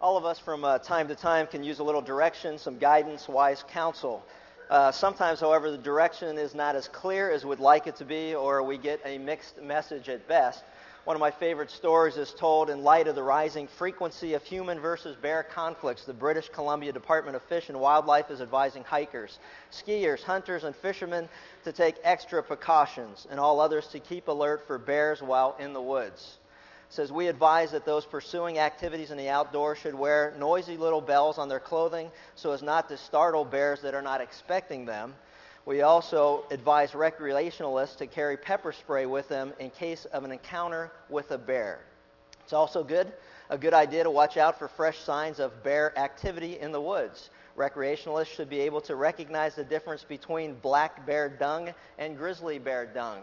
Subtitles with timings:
[0.00, 3.28] All of us from uh, time to time can use a little direction, some guidance,
[3.28, 4.24] wise counsel.
[4.70, 8.34] Uh, sometimes, however, the direction is not as clear as we'd like it to be,
[8.34, 10.64] or we get a mixed message at best.
[11.04, 14.80] One of my favorite stories is told in light of the rising frequency of human
[14.80, 16.06] versus bear conflicts.
[16.06, 19.38] The British Columbia Department of Fish and Wildlife is advising hikers,
[19.70, 21.28] skiers, hunters, and fishermen
[21.64, 25.82] to take extra precautions, and all others to keep alert for bears while in the
[25.82, 26.38] woods
[26.90, 31.38] says we advise that those pursuing activities in the outdoors should wear noisy little bells
[31.38, 35.14] on their clothing so as not to startle bears that are not expecting them.
[35.66, 40.90] We also advise recreationalists to carry pepper spray with them in case of an encounter
[41.08, 41.78] with a bear.
[42.42, 43.12] It's also good,
[43.50, 47.30] a good idea to watch out for fresh signs of bear activity in the woods.
[47.56, 52.86] Recreationalists should be able to recognize the difference between black bear dung and grizzly bear
[52.86, 53.20] dung.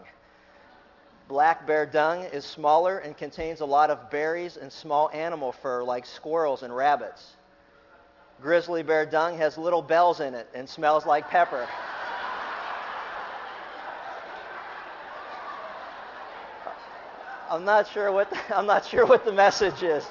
[1.28, 5.82] Black bear dung is smaller and contains a lot of berries and small animal fur
[5.82, 7.36] like squirrels and rabbits.
[8.40, 11.68] Grizzly bear dung has little bells in it and smells like pepper.
[17.50, 20.06] I'm not sure what the, I'm not sure what the message is,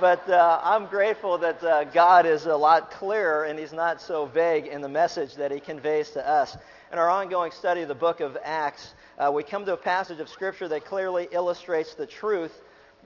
[0.00, 4.24] but uh, I'm grateful that uh, God is a lot clearer and He's not so
[4.24, 6.56] vague in the message that He conveys to us.
[6.90, 10.20] In our ongoing study of the book of Acts, uh, we come to a passage
[10.20, 12.52] of Scripture that clearly illustrates the truth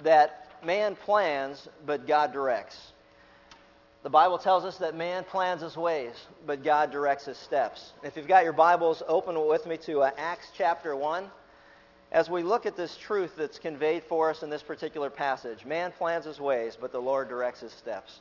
[0.03, 2.93] that man plans, but God directs.
[4.03, 6.15] The Bible tells us that man plans his ways,
[6.47, 7.93] but God directs his steps.
[8.05, 11.29] If you've got your Bibles, open with me to uh, Acts chapter 1.
[12.13, 15.91] As we look at this truth that's conveyed for us in this particular passage, man
[15.91, 18.21] plans his ways, but the Lord directs his steps.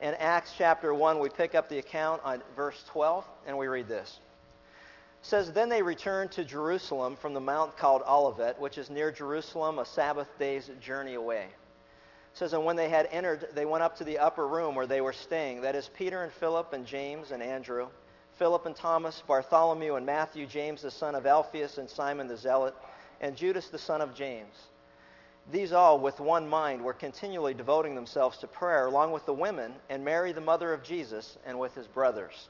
[0.00, 3.88] In Acts chapter 1, we pick up the account on verse 12, and we read
[3.88, 4.20] this
[5.22, 9.78] says, Then they returned to Jerusalem from the mount called Olivet, which is near Jerusalem,
[9.78, 11.44] a Sabbath day's journey away.
[11.44, 14.86] It says, And when they had entered, they went up to the upper room where
[14.86, 15.62] they were staying.
[15.62, 17.88] That is Peter and Philip and James and Andrew,
[18.38, 22.74] Philip and Thomas, Bartholomew and Matthew, James the son of Alphaeus and Simon the Zealot,
[23.20, 24.54] and Judas the son of James.
[25.50, 29.72] These all, with one mind, were continually devoting themselves to prayer, along with the women,
[29.88, 32.48] and Mary, the mother of Jesus, and with his brothers.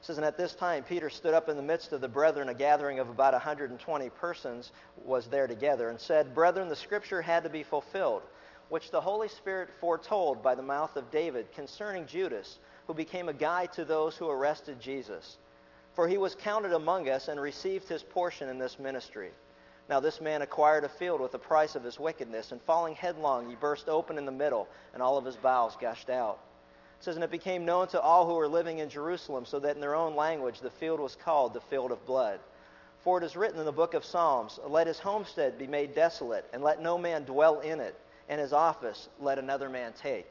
[0.00, 2.48] It says, And at this time, Peter stood up in the midst of the brethren,
[2.48, 4.70] a gathering of about 120 persons
[5.04, 8.22] was there together, and said, Brethren, the scripture had to be fulfilled,
[8.68, 13.32] which the Holy Spirit foretold by the mouth of David concerning Judas, who became a
[13.32, 15.38] guide to those who arrested Jesus.
[15.94, 19.32] For he was counted among us and received his portion in this ministry.
[19.88, 23.48] Now this man acquired a field with the price of his wickedness, and falling headlong,
[23.48, 26.38] he burst open in the middle, and all of his bowels gushed out.
[26.98, 29.76] It says, And it became known to all who were living in Jerusalem, so that
[29.76, 32.40] in their own language the field was called the field of blood.
[33.04, 36.44] For it is written in the book of Psalms, Let his homestead be made desolate,
[36.52, 37.94] and let no man dwell in it,
[38.28, 40.28] and his office let another man take.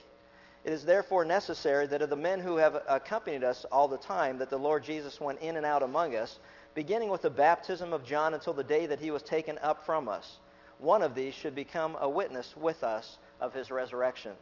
[0.66, 4.38] It is therefore necessary that of the men who have accompanied us all the time,
[4.40, 6.38] that the Lord Jesus went in and out among us,
[6.76, 10.10] beginning with the baptism of John until the day that he was taken up from
[10.10, 10.40] us.
[10.80, 14.34] One of these should become a witness with us of his resurrection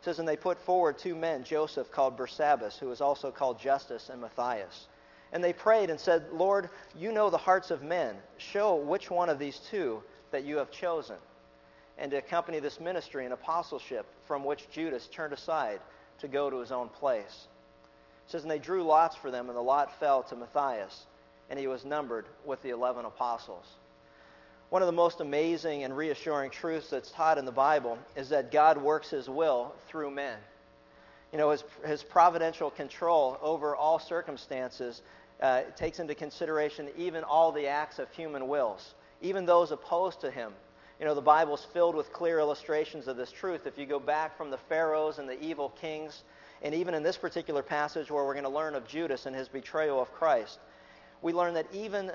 [0.00, 4.08] says, And they put forward two men, Joseph called Barsabbas, who was also called Justus,
[4.10, 4.88] and Matthias.
[5.32, 8.16] And they prayed and said, Lord, you know the hearts of men.
[8.38, 11.16] Show which one of these two that you have chosen,
[11.98, 15.80] and to accompany this ministry and apostleship from which Judas turned aside
[16.20, 17.48] to go to his own place.
[18.26, 21.06] It says, And they drew lots for them, and the lot fell to Matthias,
[21.50, 23.66] and he was numbered with the eleven apostles.
[24.68, 28.50] One of the most amazing and reassuring truths that's taught in the Bible is that
[28.50, 30.38] God works his will through men.
[31.32, 35.02] You know, his, his providential control over all circumstances
[35.40, 40.30] uh, takes into consideration even all the acts of human wills, even those opposed to
[40.30, 40.52] him.
[40.98, 43.66] You know, the Bible's filled with clear illustrations of this truth.
[43.66, 46.22] If you go back from the pharaohs and the evil kings,
[46.62, 49.46] and even in this particular passage where we're going to learn of Judas and his
[49.46, 50.58] betrayal of Christ,
[51.20, 52.10] we learn that even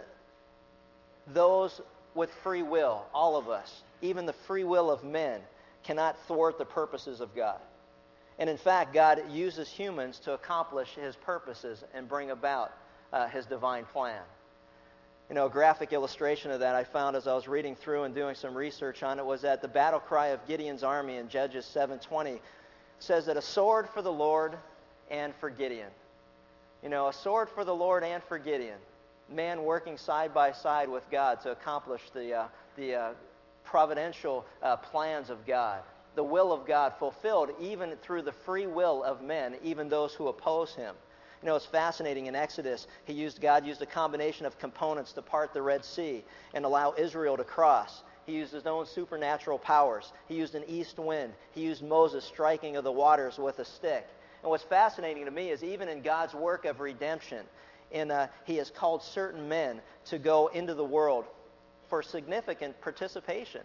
[1.27, 1.79] those
[2.15, 5.41] with free will, all of us, even the free will of men,
[5.83, 7.59] cannot thwart the purposes of God.
[8.39, 12.73] And in fact, God uses humans to accomplish his purposes and bring about
[13.13, 14.21] uh, his divine plan.
[15.29, 18.13] You know, a graphic illustration of that I found as I was reading through and
[18.13, 21.65] doing some research on it was that the battle cry of Gideon's army in Judges
[21.65, 22.41] 7:20
[22.99, 24.57] says that a sword for the Lord
[25.09, 25.89] and for Gideon.
[26.83, 28.77] You know, a sword for the Lord and for Gideon
[29.29, 32.47] man working side by side with God to accomplish the, uh,
[32.77, 33.09] the uh,
[33.63, 35.81] providential uh, plans of God,
[36.15, 40.27] the will of God fulfilled even through the free will of men, even those who
[40.27, 40.95] oppose him.
[41.41, 42.27] You know, it's fascinating.
[42.27, 46.23] In Exodus, he used God used a combination of components to part the Red Sea
[46.53, 48.03] and allow Israel to cross.
[48.25, 50.13] He He used his own supernatural powers.
[50.27, 51.33] He used an east wind.
[51.53, 54.07] He used Moses striking of the waters with a stick.
[54.41, 57.45] And what's fascinating to me is even in God's work of redemption,
[57.91, 61.25] in, uh, he has called certain men to go into the world
[61.89, 63.61] for significant participation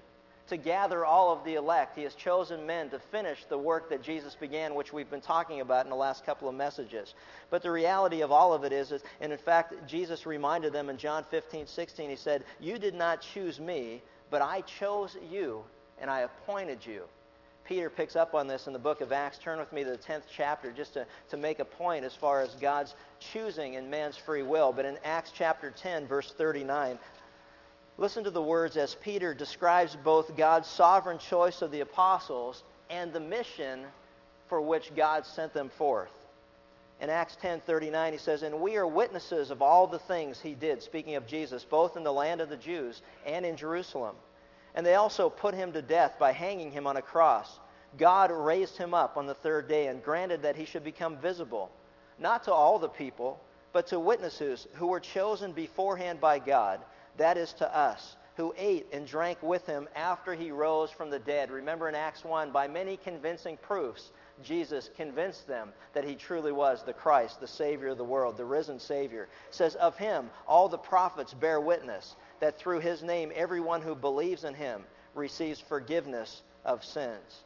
[0.49, 1.97] to gather all of the elect.
[1.97, 5.61] He has chosen men to finish the work that Jesus began, which we've been talking
[5.61, 7.15] about in the last couple of messages.
[7.51, 10.89] But the reality of all of it is, is and in fact, Jesus reminded them
[10.89, 15.65] in John 15, 16, he said, You did not choose me, but I chose you,
[15.99, 17.05] and I appointed you.
[17.67, 19.39] Peter picks up on this in the book of Acts.
[19.39, 22.41] Turn with me to the 10th chapter just to, to make a point as far
[22.41, 24.73] as God's choosing and man's free will.
[24.73, 26.99] But in Acts chapter 10, verse 39,
[27.99, 33.13] Listen to the words as Peter describes both God's sovereign choice of the apostles and
[33.13, 33.85] the mission
[34.49, 36.11] for which God sent them forth.
[37.01, 40.83] In Acts 10:39 he says, "And we are witnesses of all the things he did,
[40.83, 44.17] speaking of Jesus, both in the land of the Jews and in Jerusalem.
[44.77, 47.59] And they also put him to death by hanging him on a cross.
[47.99, 51.73] God raised him up on the third day and granted that he should become visible,
[52.19, 53.41] not to all the people,
[53.73, 56.81] but to witnesses who were chosen beforehand by God."
[57.17, 61.19] that is to us, who ate and drank with him after he rose from the
[61.19, 61.51] dead.
[61.51, 64.13] Remember in Acts 1, by many convincing proofs,
[64.43, 68.45] Jesus convinced them that he truly was the Christ, the Savior of the world, the
[68.45, 69.29] risen Savior.
[69.49, 73.95] It says, Of him, all the prophets bear witness that through his name, everyone who
[73.95, 74.85] believes in him
[75.15, 77.43] receives forgiveness of sins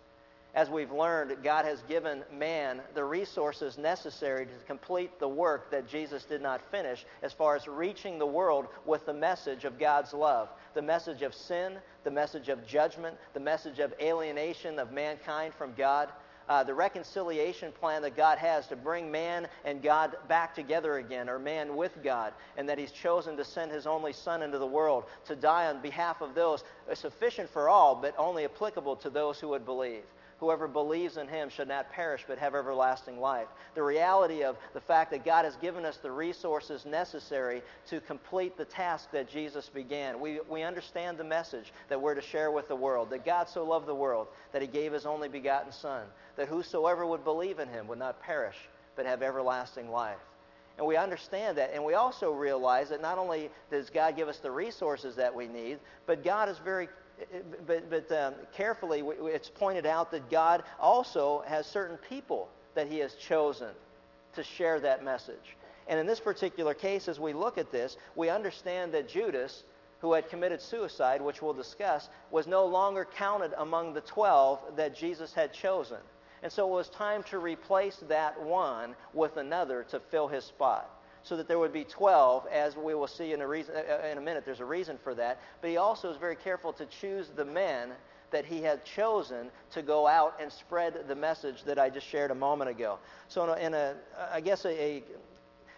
[0.54, 5.88] as we've learned, God has given man the resources necessary to complete the work that
[5.88, 10.12] Jesus did not finish as far as reaching the world with the message of God's
[10.12, 15.54] love, the message of sin, the message of judgment, the message of alienation of mankind
[15.54, 16.08] from God.
[16.50, 21.28] Uh, the reconciliation plan that God has to bring man and God back together again,
[21.28, 24.66] or man with God, and that He's chosen to send His only Son into the
[24.66, 29.38] world to die on behalf of those, sufficient for all, but only applicable to those
[29.38, 30.02] who would believe.
[30.40, 33.46] Whoever believes in him should not perish but have everlasting life.
[33.74, 38.56] The reality of the fact that God has given us the resources necessary to complete
[38.56, 40.18] the task that Jesus began.
[40.18, 43.64] We, we understand the message that we're to share with the world that God so
[43.64, 46.06] loved the world that he gave his only begotten Son,
[46.36, 48.56] that whosoever would believe in him would not perish
[48.96, 50.16] but have everlasting life.
[50.78, 51.72] And we understand that.
[51.74, 55.46] And we also realize that not only does God give us the resources that we
[55.46, 56.88] need, but God is very
[57.66, 62.98] but, but um, carefully, it's pointed out that God also has certain people that He
[62.98, 63.70] has chosen
[64.34, 65.56] to share that message.
[65.88, 69.64] And in this particular case, as we look at this, we understand that Judas,
[70.00, 74.94] who had committed suicide, which we'll discuss, was no longer counted among the 12 that
[74.94, 75.98] Jesus had chosen.
[76.42, 80.99] And so it was time to replace that one with another to fill his spot
[81.22, 84.06] so that there would be 12, as we will see in a, reason, uh, uh,
[84.06, 84.44] in a minute.
[84.44, 85.40] There's a reason for that.
[85.60, 87.90] But he also is very careful to choose the men
[88.30, 92.30] that he had chosen to go out and spread the message that I just shared
[92.30, 92.98] a moment ago.
[93.28, 93.94] So, in a, in a
[94.32, 95.02] I guess, a, a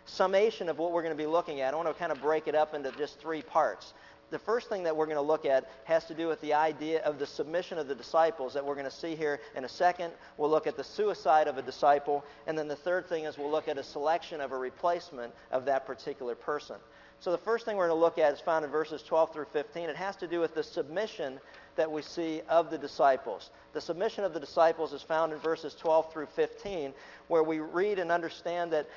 [0.04, 2.46] summation of what we're going to be looking at, I want to kind of break
[2.48, 3.94] it up into just three parts
[4.32, 7.02] the first thing that we're going to look at has to do with the idea
[7.02, 10.10] of the submission of the disciples that we're going to see here in a second.
[10.38, 12.24] We'll look at the suicide of a disciple.
[12.46, 15.66] And then the third thing is we'll look at a selection of a replacement of
[15.66, 16.76] that particular person.
[17.20, 19.44] So the first thing we're going to look at is found in verses 12 through
[19.52, 19.90] 15.
[19.90, 21.38] It has to do with the submission
[21.76, 23.50] that we see of the disciples.
[23.74, 26.94] The submission of the disciples is found in verses 12 through 15,
[27.28, 28.88] where we read and understand that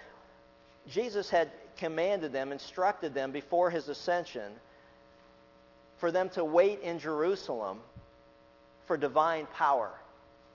[0.89, 4.53] Jesus had commanded them, instructed them before his ascension
[5.97, 7.79] for them to wait in Jerusalem
[8.85, 9.91] for divine power.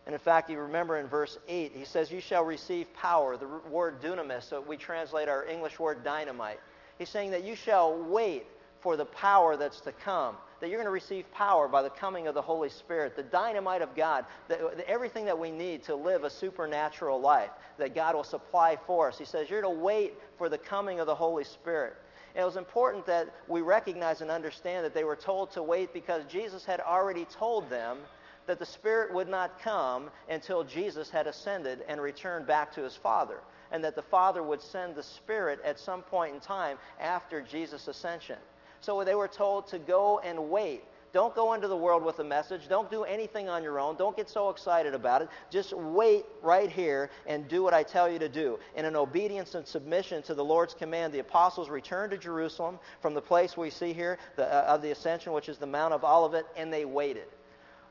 [0.07, 3.37] And in fact, you remember in verse 8, he says, You shall receive power.
[3.37, 6.59] The word dunamis, so we translate our English word dynamite.
[6.99, 8.47] He's saying that you shall wait
[8.81, 12.27] for the power that's to come, that you're going to receive power by the coming
[12.27, 16.25] of the Holy Spirit, the dynamite of God, the, everything that we need to live
[16.25, 19.19] a supernatural life that God will supply for us.
[19.19, 21.95] He says, You're to wait for the coming of the Holy Spirit.
[22.35, 26.25] It was important that we recognize and understand that they were told to wait because
[26.27, 27.99] Jesus had already told them
[28.47, 32.97] that the Spirit would not come until Jesus had ascended and returned back to his
[32.97, 37.41] Father, and that the Father would send the Spirit at some point in time after
[37.41, 38.39] Jesus' ascension.
[38.81, 42.25] So they were told to go and wait don't go into the world with a
[42.25, 42.69] message.
[42.69, 43.97] Don't do anything on your own.
[43.97, 45.29] Don't get so excited about it.
[45.51, 48.59] Just wait right here and do what I tell you to do.
[48.77, 53.15] And in obedience and submission to the Lord's command, the apostles returned to Jerusalem from
[53.15, 56.05] the place we see here the, uh, of the ascension, which is the Mount of
[56.05, 57.27] Olivet, and they waited.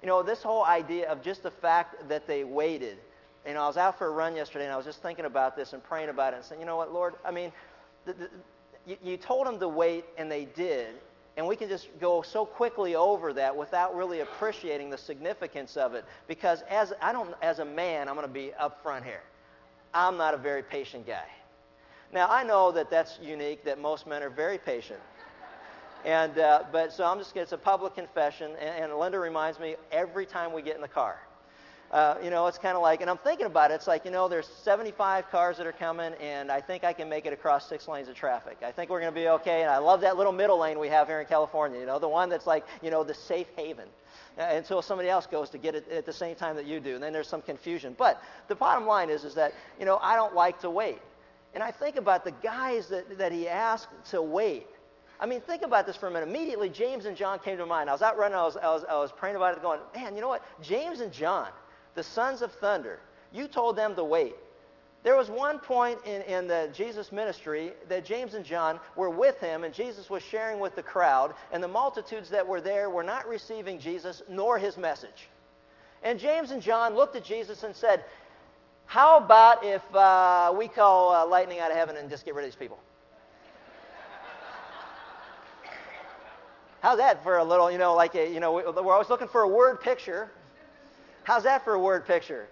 [0.01, 2.97] You know, this whole idea of just the fact that they waited.
[3.45, 5.57] You know, I was out for a run yesterday and I was just thinking about
[5.57, 7.51] this and praying about it and saying, you know what, Lord, I mean,
[8.05, 8.29] the, the,
[8.85, 10.95] you, you told them to wait and they did
[11.39, 15.93] And we can just go so quickly over that without really appreciating the significance of
[15.93, 16.03] it.
[16.27, 19.21] Because as, I don't, as a man, I'm going to be upfront here.
[19.93, 21.23] I'm not a very patient guy.
[22.11, 24.99] Now, I know that that's unique, that most men are very patient.
[26.03, 28.51] And, uh, but so I'm just, it's a public confession.
[28.59, 31.21] And, and Linda reminds me every time we get in the car.
[31.91, 33.75] Uh, you know, it's kind of like, and I'm thinking about it.
[33.75, 37.09] It's like, you know, there's 75 cars that are coming, and I think I can
[37.09, 38.57] make it across six lanes of traffic.
[38.63, 39.63] I think we're going to be okay.
[39.63, 41.79] And I love that little middle lane we have here in California.
[41.79, 43.87] You know, the one that's like, you know, the safe haven
[44.37, 46.93] uh, until somebody else goes to get it at the same time that you do.
[46.93, 47.95] And then there's some confusion.
[47.97, 50.99] But the bottom line is, is that, you know, I don't like to wait.
[51.55, 54.67] And I think about the guys that, that he asked to wait.
[55.19, 56.29] I mean, think about this for a minute.
[56.29, 57.89] Immediately, James and John came to mind.
[57.89, 60.15] I was out running, I was, I was, I was praying about it, going, man,
[60.15, 60.43] you know what?
[60.61, 61.49] James and John,
[61.99, 62.97] the sons of thunder,
[63.33, 64.33] you told them to wait.
[65.03, 69.37] There was one point in, in the Jesus ministry that James and John were with
[69.41, 73.03] him, and Jesus was sharing with the crowd, and the multitudes that were there were
[73.03, 75.27] not receiving Jesus nor his message.
[76.01, 78.05] And James and John looked at Jesus and said,
[78.85, 82.45] How about if uh, we call uh, lightning out of heaven and just get rid
[82.45, 82.79] of these people?
[86.81, 89.41] How's that for a little, you know, like, a, you know, we're always looking for
[89.41, 90.31] a word picture.
[91.29, 92.47] How's that for a word picture?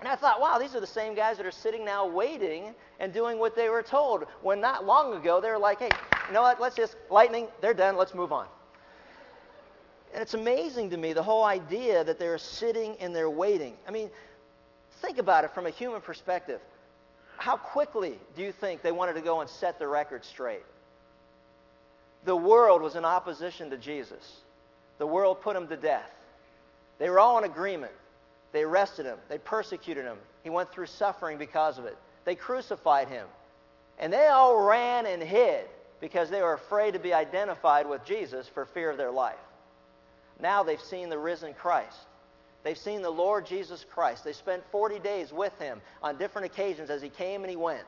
[0.00, 3.12] And I thought, wow, these are the same guys that are sitting now waiting and
[3.12, 4.24] doing what they were told.
[4.40, 5.90] When not long ago, they were like, hey,
[6.26, 6.58] you know what?
[6.58, 8.46] Let's just, lightning, they're done, let's move on.
[10.14, 13.74] And it's amazing to me the whole idea that they're sitting and they're waiting.
[13.86, 14.08] I mean,
[15.02, 16.62] think about it from a human perspective.
[17.36, 20.64] How quickly do you think they wanted to go and set the record straight?
[22.24, 24.40] The world was in opposition to Jesus.
[24.96, 26.10] The world put him to death.
[26.98, 27.92] They were all in agreement.
[28.54, 30.16] They arrested him, they persecuted him.
[30.44, 31.98] He went through suffering because of it.
[32.24, 33.26] They crucified him.
[33.98, 35.66] And they all ran and hid
[36.00, 39.34] because they were afraid to be identified with Jesus for fear of their life.
[40.38, 41.98] Now they've seen the risen Christ.
[42.62, 44.22] They've seen the Lord Jesus Christ.
[44.22, 47.82] They spent 40 days with him on different occasions as he came and he went.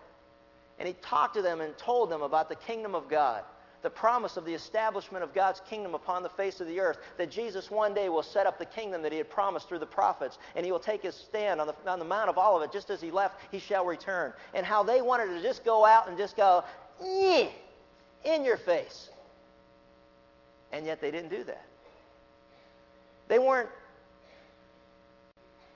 [0.80, 3.44] And he talked to them and told them about the kingdom of God
[3.86, 7.30] the promise of the establishment of God's kingdom upon the face of the earth, that
[7.30, 10.38] Jesus one day will set up the kingdom that he had promised through the prophets,
[10.56, 13.00] and he will take his stand on the, on the Mount of Olivet, just as
[13.00, 14.32] he left, he shall return.
[14.54, 16.64] And how they wanted to just go out and just go,
[17.00, 19.08] in your face.
[20.72, 21.64] And yet they didn't do that.
[23.28, 23.70] They weren't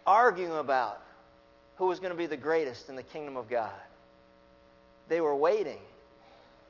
[0.04, 1.00] arguing about
[1.76, 3.70] who was going to be the greatest in the kingdom of God.
[5.08, 5.78] They were waiting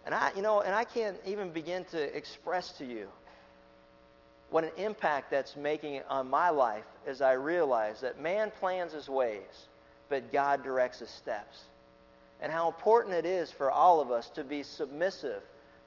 [0.07, 3.09] and I, you know, and I can't even begin to express to you
[4.51, 9.09] what an impact that's making on my life as I realize that man plans his
[9.09, 9.67] ways,
[10.09, 11.65] but God directs his steps.
[12.41, 15.43] And how important it is for all of us to be submissive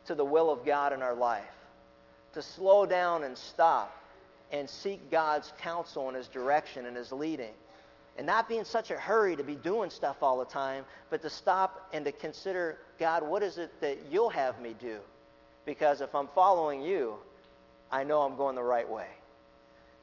[0.05, 1.43] to the will of God in our life,
[2.34, 3.96] to slow down and stop
[4.51, 7.53] and seek God's counsel and his direction and his leading.
[8.17, 11.22] And not be in such a hurry to be doing stuff all the time, but
[11.24, 15.00] to stop and to consider, God, what is it that you'll have me do?
[15.65, 17.15] Because if I'm following you,
[17.91, 19.08] I know I'm going the right way.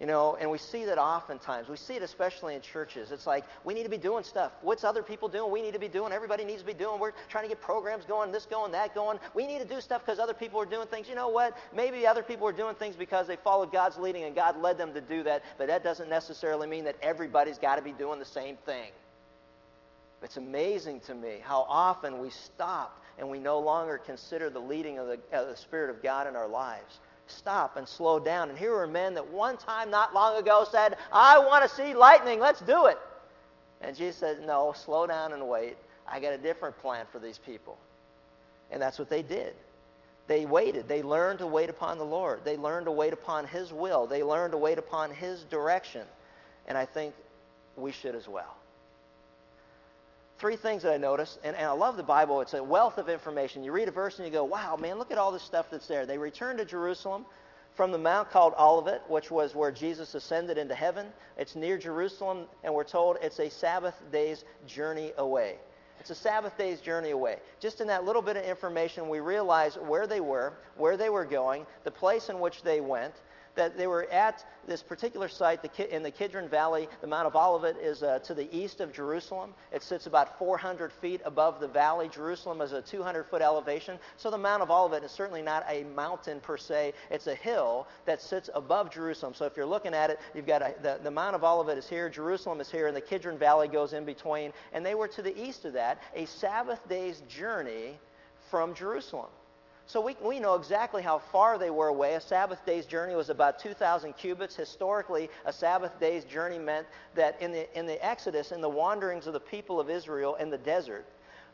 [0.00, 1.69] You know, and we see that oftentimes.
[1.69, 3.12] We see it especially in churches.
[3.12, 4.50] It's like we need to be doing stuff.
[4.62, 5.52] What's other people doing?
[5.52, 6.11] We need to be doing.
[6.11, 6.99] Everybody needs to be doing.
[6.99, 9.19] We're trying to get programs going, this going, that going.
[9.35, 11.07] We need to do stuff because other people are doing things.
[11.07, 11.54] You know what?
[11.76, 14.95] Maybe other people are doing things because they followed God's leading and God led them
[14.95, 18.25] to do that, but that doesn't necessarily mean that everybody's got to be doing the
[18.25, 18.92] same thing.
[20.23, 24.99] It's amazing to me how often we stop and we no longer consider the leading
[24.99, 27.00] of the, of the Spirit of God in our lives
[27.31, 28.49] stop and slow down.
[28.49, 31.95] And here are men that one time not long ago said, I want to see
[31.95, 32.99] lightning, let's do it.
[33.81, 35.77] And Jesus said, No, slow down and wait.
[36.07, 37.79] I got a different plan for these people.
[38.71, 39.55] And that's what they did.
[40.27, 40.87] They waited.
[40.87, 42.45] They learned to wait upon the Lord.
[42.45, 44.07] They learned to wait upon His will.
[44.07, 46.07] They learned to wait upon His direction.
[46.69, 47.15] And I think
[47.77, 48.60] we should as well
[50.40, 52.40] three things that I noticed, and, and I love the Bible.
[52.40, 53.62] It's a wealth of information.
[53.62, 55.87] You read a verse and you go, wow, man, look at all this stuff that's
[55.87, 56.06] there.
[56.06, 57.26] They returned to Jerusalem
[57.75, 61.09] from the mount called Olivet, which was where Jesus ascended into heaven.
[61.37, 65.56] It's near Jerusalem, and we're told it's a Sabbath day's journey away.
[66.00, 67.37] It's a Sabbath day's journey away.
[67.61, 71.26] Just in that little bit of information, we realize where they were, where they were
[71.26, 73.12] going, the place in which they went,
[73.61, 76.88] that they were at this particular site in the Kidron Valley.
[77.02, 79.52] The Mount of Olivet is uh, to the east of Jerusalem.
[79.71, 82.09] It sits about 400 feet above the valley.
[82.09, 83.99] Jerusalem is a 200 foot elevation.
[84.17, 86.95] So the Mount of Olivet is certainly not a mountain per se.
[87.11, 89.35] It's a hill that sits above Jerusalem.
[89.35, 91.87] So if you're looking at it, you've got a, the, the Mount of Olivet is
[91.87, 94.55] here, Jerusalem is here, and the Kidron Valley goes in between.
[94.73, 97.99] And they were to the east of that, a Sabbath day's journey
[98.50, 99.29] from Jerusalem.
[99.90, 102.14] So we, we know exactly how far they were away.
[102.14, 104.54] A Sabbath day's journey was about 2,000 cubits.
[104.54, 109.26] Historically, a Sabbath day's journey meant that in the, in the Exodus, in the wanderings
[109.26, 111.06] of the people of Israel in the desert,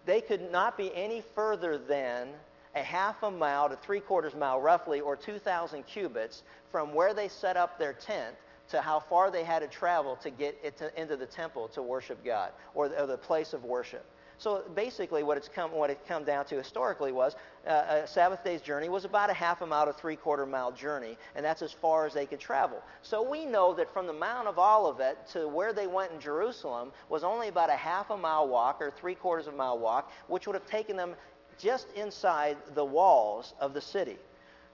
[0.04, 2.28] they could not be any further than
[2.74, 7.28] a half a mile to three quarters mile, roughly, or 2,000 cubits from where they
[7.28, 8.36] set up their tent
[8.68, 12.22] to how far they had to travel to get to, into the temple to worship
[12.22, 14.04] God or the, or the place of worship.
[14.38, 18.44] So basically, what it's come what it come down to historically was uh, a Sabbath
[18.44, 21.62] day's journey was about a half a mile to three quarter mile journey, and that's
[21.62, 22.82] as far as they could travel.
[23.02, 26.92] So we know that from the Mount of Olivet to where they went in Jerusalem
[27.08, 30.12] was only about a half a mile walk or three quarters of a mile walk,
[30.28, 31.14] which would have taken them
[31.58, 34.18] just inside the walls of the city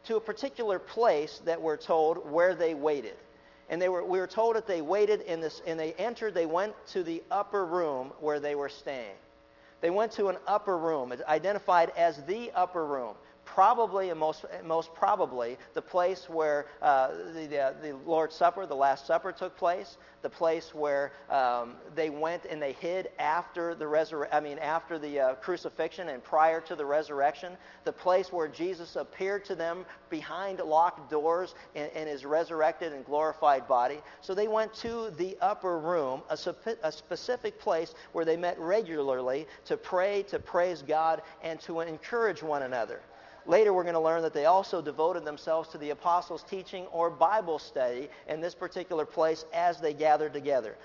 [0.04, 3.14] to a particular place that we're told where they waited
[3.72, 6.44] and they were, we were told that they waited in this, and they entered, they
[6.44, 9.14] went to the upper room where they were staying.
[9.82, 13.16] They went to an upper room, identified as the upper room.
[13.44, 18.74] Probably, and most, most probably, the place where uh, the, uh, the Lord's Supper, the
[18.74, 19.98] Last Supper, took place.
[20.22, 24.96] The place where um, they went and they hid after the resur- I mean, after
[24.96, 27.56] the uh, crucifixion and prior to the resurrection.
[27.84, 33.04] The place where Jesus appeared to them behind locked doors in, in his resurrected and
[33.04, 33.98] glorified body.
[34.20, 36.38] So they went to the upper room, a,
[36.84, 42.42] a specific place where they met regularly to pray, to praise God, and to encourage
[42.42, 43.02] one another.
[43.46, 47.10] Later, we're going to learn that they also devoted themselves to the apostles' teaching or
[47.10, 50.76] Bible study in this particular place as they gathered together.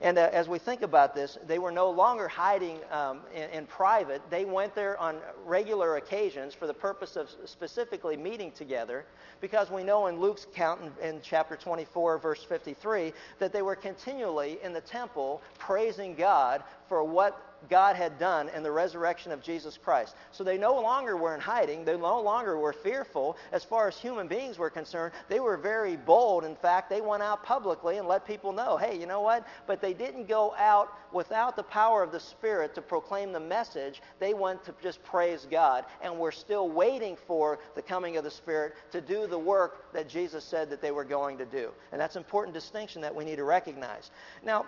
[0.00, 3.66] And uh, as we think about this, they were no longer hiding um, in, in,
[3.66, 4.20] private.
[4.28, 9.06] They went there on regular occasions for the purpose of specifically meeting together,
[9.40, 13.76] because we know in Luke's account in, in chapter 24, verse 53, that they were
[13.76, 19.42] continually in the temple praising God for what God had done in the resurrection of
[19.42, 20.14] Jesus Christ.
[20.30, 21.84] So they no longer were in hiding.
[21.84, 23.36] They no longer were fearful.
[23.52, 26.44] As far as human beings were concerned, they were very bold.
[26.44, 29.46] In fact, they went out publicly and let people know hey, you know what?
[29.66, 34.02] But they didn't go out without the power of the Spirit to proclaim the message.
[34.18, 35.84] They went to just praise God.
[36.02, 40.08] And we're still waiting for the coming of the Spirit to do the work that
[40.08, 41.70] Jesus said that they were going to do.
[41.92, 44.10] And that's an important distinction that we need to recognize.
[44.42, 44.66] Now,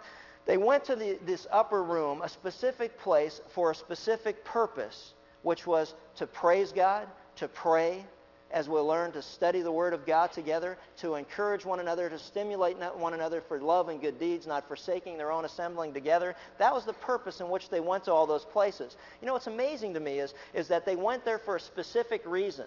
[0.48, 5.66] they went to the, this upper room, a specific place for a specific purpose, which
[5.66, 7.06] was to praise God,
[7.36, 8.02] to pray,
[8.50, 12.18] as we'll learn to study the Word of God together, to encourage one another, to
[12.18, 16.34] stimulate one another for love and good deeds, not forsaking their own assembling together.
[16.56, 18.96] That was the purpose in which they went to all those places.
[19.20, 22.22] You know, what's amazing to me is, is that they went there for a specific
[22.24, 22.64] reason.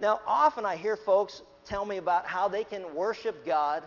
[0.00, 3.84] Now, often I hear folks tell me about how they can worship God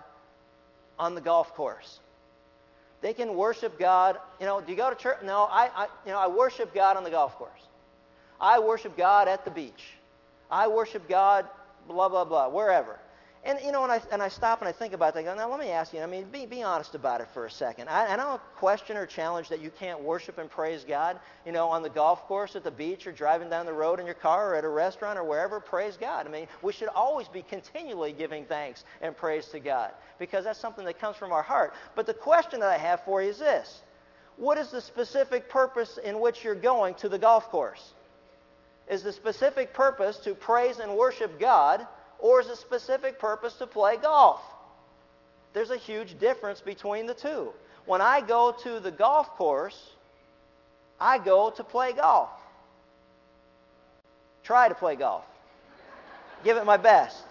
[0.97, 1.99] on the golf course.
[3.03, 4.17] They can worship God.
[4.39, 5.17] You know, do you go to church?
[5.23, 7.67] No, I, I, you know, I worship God on the golf course.
[8.39, 9.83] I worship God at the beach.
[10.49, 11.45] I worship God,
[11.85, 12.97] blah, blah, blah, wherever.
[13.45, 15.25] And, you know, and I, and I stop and I think about that.
[15.25, 17.89] Now, let me ask you, I mean, be, be honest about it for a second.
[17.89, 21.67] I, I don't question or challenge that you can't worship and praise God, you know,
[21.67, 24.51] on the golf course, at the beach, or driving down the road in your car,
[24.51, 25.60] or at a restaurant, or wherever.
[25.60, 26.25] Praise God.
[26.25, 30.60] I mean, we should always be continually giving thanks and praise to God because that's
[30.60, 31.73] something that comes from our heart.
[31.95, 33.82] But the question that I have for you is this
[34.38, 37.91] What is the specific purpose in which you're going to the golf course?
[38.89, 41.86] Is the specific purpose to praise and worship God?
[42.23, 44.41] Or is a specific purpose to play golf?
[45.51, 47.49] There's a huge difference between the two.
[47.86, 49.91] When I go to the golf course,
[50.99, 52.29] I go to play golf.
[54.41, 55.25] Try to play golf.
[56.45, 57.21] Give it my best.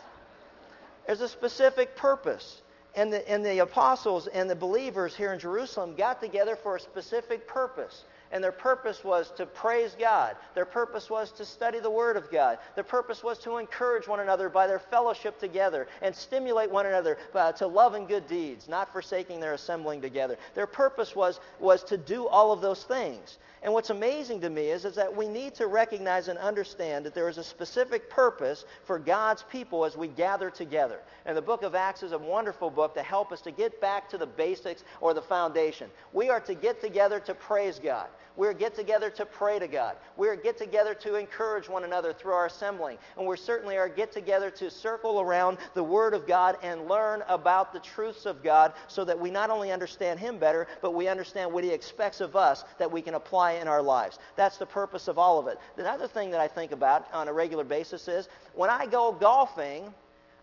[1.06, 2.60] There's a specific purpose.
[2.94, 6.80] And the, and the apostles and the believers here in Jerusalem got together for a
[6.80, 10.36] specific purpose and their purpose was to praise God.
[10.54, 12.58] Their purpose was to study the Word of God.
[12.74, 17.18] Their purpose was to encourage one another by their fellowship together and stimulate one another
[17.34, 20.38] uh, to love and good deeds, not forsaking their assembling together.
[20.54, 23.38] Their purpose was, was to do all of those things.
[23.62, 27.14] And what's amazing to me is, is that we need to recognize and understand that
[27.14, 30.98] there is a specific purpose for God's people as we gather together.
[31.26, 34.08] And the book of Acts is a wonderful book to help us to get back
[34.10, 35.90] to the basics or the foundation.
[36.12, 38.08] We are to get together to praise God.
[38.36, 39.96] We're get together to pray to God.
[40.16, 42.96] We're get together to encourage one another through our assembling.
[43.16, 47.22] And we're certainly are get together to circle around the Word of God and learn
[47.28, 51.08] about the truths of God so that we not only understand Him better, but we
[51.08, 54.18] understand what He expects of us that we can apply in our lives.
[54.36, 55.58] That's the purpose of all of it.
[55.76, 59.12] The other thing that I think about on a regular basis is when I go
[59.12, 59.92] golfing,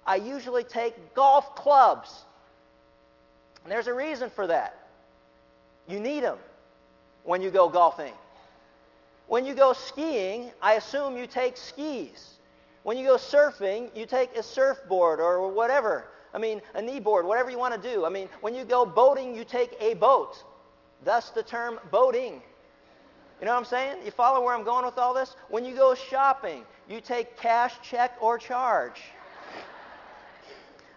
[0.06, 2.24] I usually take golf clubs.
[3.64, 4.76] And there's a reason for that.
[5.88, 6.38] You need them
[7.24, 8.14] when you go golfing.
[9.28, 12.40] When you go skiing, I assume you take skis.
[12.84, 16.06] When you go surfing, you take a surfboard or whatever.
[16.34, 18.06] I mean, a knee board, whatever you want to do.
[18.06, 20.44] I mean, when you go boating, you take a boat.
[21.04, 22.42] Thus the term boating.
[23.40, 23.98] You know what I'm saying?
[24.04, 25.36] You follow where I'm going with all this?
[25.50, 29.02] When you go shopping, you take cash, check, or charge.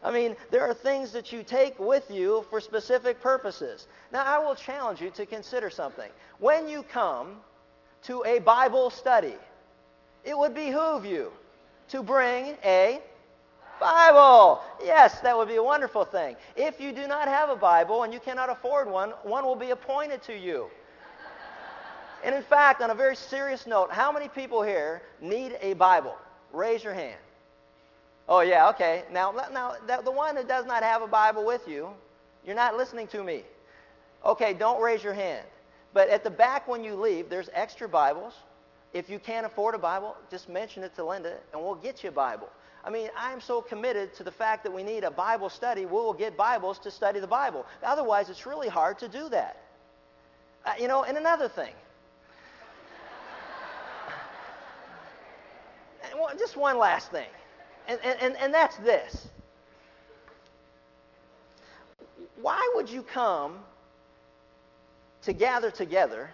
[0.02, 3.86] I mean, there are things that you take with you for specific purposes.
[4.12, 6.10] Now, I will challenge you to consider something.
[6.38, 7.36] When you come
[8.04, 9.36] to a Bible study,
[10.24, 11.32] it would behoove you
[11.88, 13.00] to bring a
[13.78, 14.60] Bible.
[14.82, 16.36] Yes, that would be a wonderful thing.
[16.56, 19.70] If you do not have a Bible and you cannot afford one, one will be
[19.70, 20.68] appointed to you.
[22.24, 26.16] And in fact, on a very serious note, how many people here need a Bible?
[26.52, 27.18] Raise your hand.
[28.28, 29.02] Oh, yeah, okay.
[29.12, 31.88] Now, now the one that does not have a Bible with you,
[32.46, 33.42] you're not listening to me.
[34.24, 35.46] Okay, don't raise your hand.
[35.92, 38.34] But at the back when you leave, there's extra Bibles.
[38.92, 42.10] If you can't afford a Bible, just mention it to Linda and we'll get you
[42.10, 42.48] a Bible.
[42.84, 45.92] I mean, I'm so committed to the fact that we need a Bible study, we
[45.92, 47.64] will get Bibles to study the Bible.
[47.82, 49.56] Otherwise, it's really hard to do that.
[50.64, 51.72] Uh, you know, and another thing.
[56.38, 57.28] just one last thing.
[57.88, 59.28] And, and, and that's this.
[62.40, 63.58] Why would you come
[65.22, 66.30] to gather together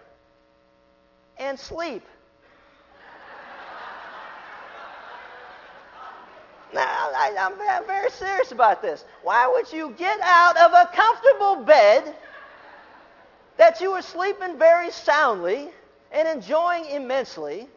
[1.37, 2.03] and sleep?
[6.73, 9.03] Now, I, am very serious about this.
[9.23, 12.15] Why would you get out of a comfortable bed
[13.57, 15.69] that you were sleeping very soundly
[16.11, 17.67] and enjoying immensely?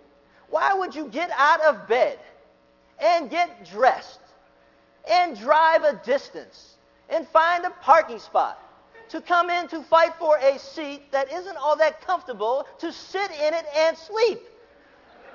[0.51, 2.19] Why would you get out of bed
[3.03, 4.21] and get dressed
[5.11, 6.77] and drive a distance
[7.11, 8.59] and find a parking spot
[9.09, 13.31] to come in to fight for a seat that isn't all that comfortable to sit
[13.31, 14.41] in it and sleep?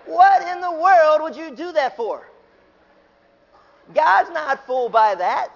[0.06, 2.28] What in the world would you do that for?
[3.94, 5.50] God's not fooled by that.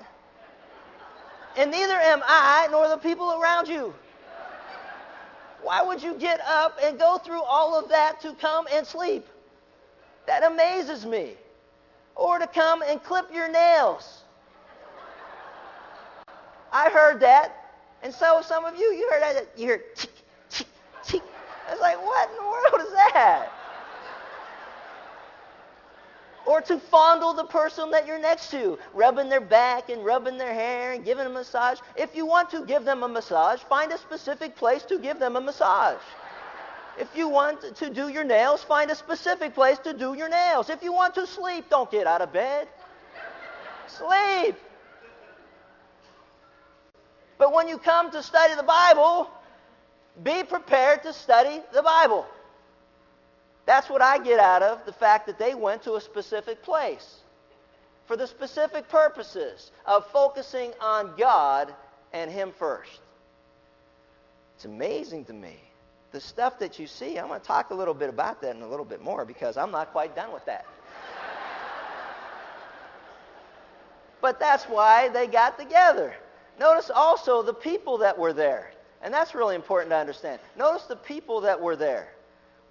[1.58, 3.94] And neither am I, nor the people around you.
[5.64, 9.26] Why would you get up and go through all of that to come and sleep?
[10.28, 11.36] That amazes me.
[12.16, 14.24] Or to come and clip your nails.
[16.72, 19.48] I heard that, and so some of you, you heard that.
[19.58, 20.12] You heard tick,
[20.50, 20.68] tick,
[21.04, 21.24] tick.
[21.68, 23.52] I was like, what in the world is that?
[26.46, 30.54] or to fondle the person that you're next to, rubbing their back and rubbing their
[30.54, 31.80] hair and giving a massage.
[31.96, 35.36] If you want to give them a massage, find a specific place to give them
[35.36, 36.02] a massage.
[37.00, 40.70] If you want to do your nails, find a specific place to do your nails.
[40.70, 42.68] If you want to sleep, don't get out of bed.
[43.88, 44.56] Sleep.
[47.38, 49.30] But when you come to study the Bible,
[50.24, 52.28] be prepared to study the Bible.
[53.66, 57.22] That's what I get out of the fact that they went to a specific place
[58.06, 61.74] for the specific purposes of focusing on God
[62.12, 63.00] and Him first.
[64.56, 65.71] It's amazing to me.
[66.12, 68.62] The stuff that you see, I'm going to talk a little bit about that in
[68.62, 70.66] a little bit more because I'm not quite done with that.
[74.22, 76.14] but that's why they got together.
[76.60, 78.72] Notice also the people that were there.
[79.02, 80.40] And that's really important to understand.
[80.58, 82.10] Notice the people that were there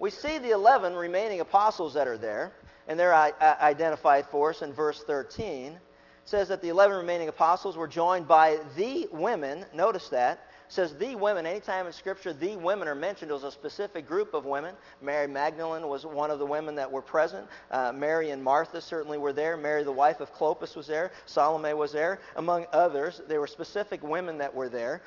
[0.00, 2.52] we see the 11 remaining apostles that are there,
[2.88, 5.72] and they're identified for us in verse 13.
[5.72, 5.78] It
[6.24, 9.66] says that the 11 remaining apostles were joined by the women.
[9.74, 10.49] Notice that.
[10.70, 11.46] Says the women.
[11.46, 14.76] Anytime in Scripture the women are mentioned, it was a specific group of women.
[15.02, 17.48] Mary Magdalene was one of the women that were present.
[17.72, 19.56] Uh, Mary and Martha certainly were there.
[19.56, 21.10] Mary, the wife of Clopas, was there.
[21.26, 22.20] Salome was there.
[22.36, 25.02] Among others, there were specific women that were there.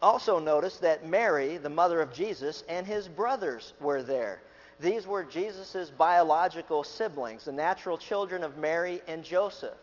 [0.00, 4.40] Also, notice that Mary, the mother of Jesus, and his brothers were there.
[4.78, 9.74] These were Jesus' biological siblings, the natural children of Mary and Joseph.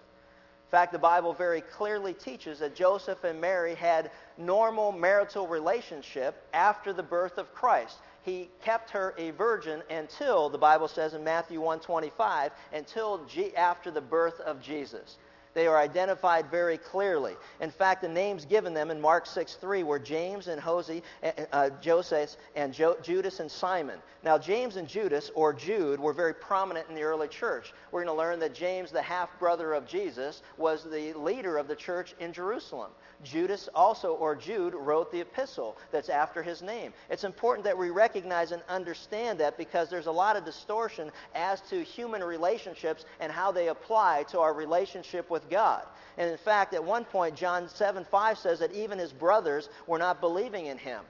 [0.75, 6.91] Fact, the Bible very clearly teaches that Joseph and Mary had normal marital relationship after
[6.91, 7.99] the birth of Christ.
[8.23, 13.89] He kept her a virgin until, the Bible says in Matthew 125, until G- after
[13.89, 15.17] the birth of Jesus.
[15.55, 17.33] They are identified very clearly.
[17.61, 21.31] In fact, the names given them in Mark 6 3 were James and Hosea, uh,
[21.51, 23.99] uh, Joseph, and jo- Judas and Simon.
[24.21, 27.73] Now, James and Judas, or Jude, were very prominent in the early church.
[27.91, 31.69] We're going to learn that James, the half brother of Jesus, was the leader of
[31.69, 32.91] the church in Jerusalem.
[33.23, 36.93] Judas also, or Jude, wrote the epistle that's after his name.
[37.09, 41.61] It's important that we recognize and understand that because there's a lot of distortion as
[41.69, 45.83] to human relationships and how they apply to our relationship with God.
[46.17, 49.99] And in fact, at one point, John 7 5 says that even his brothers were
[49.99, 51.01] not believing in him.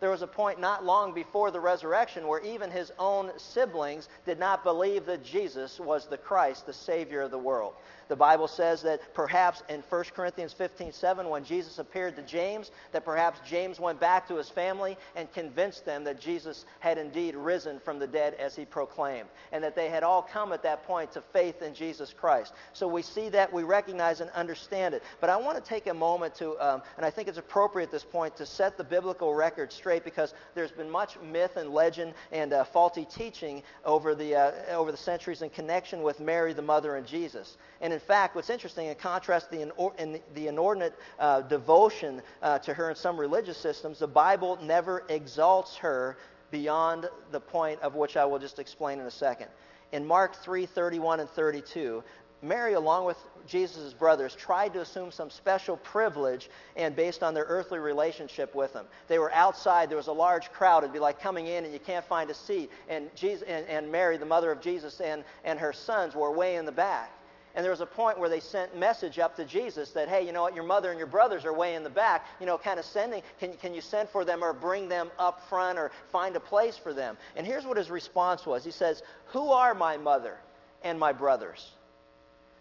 [0.00, 4.38] There was a point not long before the resurrection where even his own siblings did
[4.38, 7.74] not believe that Jesus was the Christ, the Savior of the world.
[8.08, 12.70] The Bible says that perhaps in 1 Corinthians 15 7, when Jesus appeared to James,
[12.92, 17.34] that perhaps James went back to his family and convinced them that Jesus had indeed
[17.34, 20.84] risen from the dead as he proclaimed, and that they had all come at that
[20.84, 22.52] point to faith in Jesus Christ.
[22.72, 25.02] So we see that, we recognize and understand it.
[25.20, 27.92] But I want to take a moment to, um, and I think it's appropriate at
[27.92, 32.14] this point, to set the biblical record straight because there's been much myth and legend
[32.32, 36.62] and uh, faulty teaching over the, uh, over the centuries in connection with Mary, the
[36.62, 37.56] mother, and Jesus.
[37.80, 42.20] And in fact, what's interesting, in contrast to the, inor- in the inordinate uh, devotion
[42.42, 46.18] uh, to her in some religious systems, the Bible never exalts her
[46.50, 49.48] beyond the point of which I will just explain in a second.
[49.92, 52.02] In Mark 3 31 and 32,
[52.42, 57.44] Mary, along with Jesus' brothers, tried to assume some special privilege and based on their
[57.44, 58.84] earthly relationship with him.
[59.08, 60.82] They were outside, there was a large crowd.
[60.82, 62.70] It'd be like coming in and you can't find a seat.
[62.88, 66.56] And, Jesus, and, and Mary, the mother of Jesus, and, and her sons were way
[66.56, 67.10] in the back.
[67.54, 70.32] And there was a point where they sent message up to Jesus that, hey, you
[70.32, 72.26] know what, your mother and your brothers are way in the back.
[72.40, 75.48] You know, kind of sending, can, can you send for them or bring them up
[75.48, 77.16] front or find a place for them?
[77.36, 80.36] And here's what his response was He says, Who are my mother
[80.82, 81.70] and my brothers?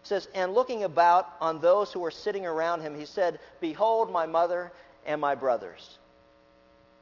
[0.04, 4.12] He says, And looking about on those who were sitting around him, he said, Behold
[4.12, 4.72] my mother
[5.08, 5.98] and my brothers.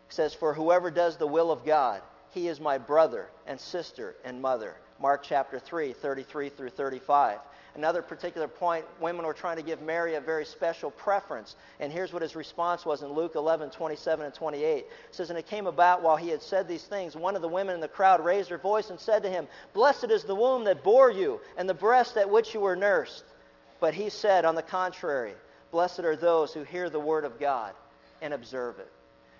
[0.07, 4.15] He says, For whoever does the will of God, he is my brother and sister
[4.23, 4.77] and mother.
[4.99, 7.39] Mark chapter 3, 33 through 35.
[7.75, 11.55] Another particular point, women were trying to give Mary a very special preference.
[11.79, 14.77] And here's what his response was in Luke 11, 27 and 28.
[14.79, 17.47] It says, And it came about while he had said these things, one of the
[17.47, 20.65] women in the crowd raised her voice and said to him, Blessed is the womb
[20.65, 23.23] that bore you, and the breast at which you were nursed.
[23.79, 25.33] But he said, On the contrary,
[25.71, 27.73] Blessed are those who hear the word of God
[28.21, 28.91] and observe it.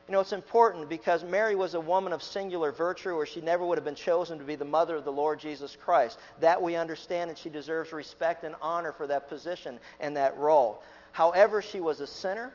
[0.07, 3.65] You know, it's important because Mary was a woman of singular virtue, or she never
[3.65, 6.19] would have been chosen to be the mother of the Lord Jesus Christ.
[6.39, 10.83] That we understand, and she deserves respect and honor for that position and that role.
[11.11, 12.51] However, she was a sinner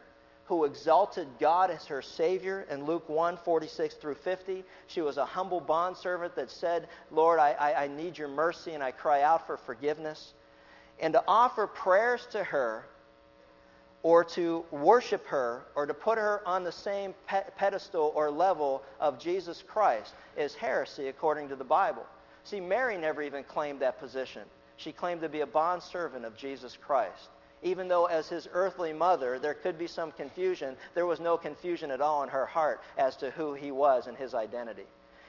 [0.47, 4.65] who exalted God as her Savior in Luke 1 46 through 50.
[4.87, 8.83] She was a humble bondservant that said, Lord, I, I, I need your mercy and
[8.83, 10.35] I cry out for forgiveness.
[11.01, 12.87] And to offer prayers to her
[14.07, 18.85] or to worship her or to put her on the same pe- pedestal or level
[19.01, 22.07] of Jesus Christ is heresy according to the Bible.
[22.45, 24.42] See, Mary never even claimed that position.
[24.77, 27.31] She claimed to be a bondservant of Jesus Christ.
[27.64, 31.90] Even though, as his earthly mother, there could be some confusion, there was no confusion
[31.90, 34.87] at all in her heart as to who he was and his identity.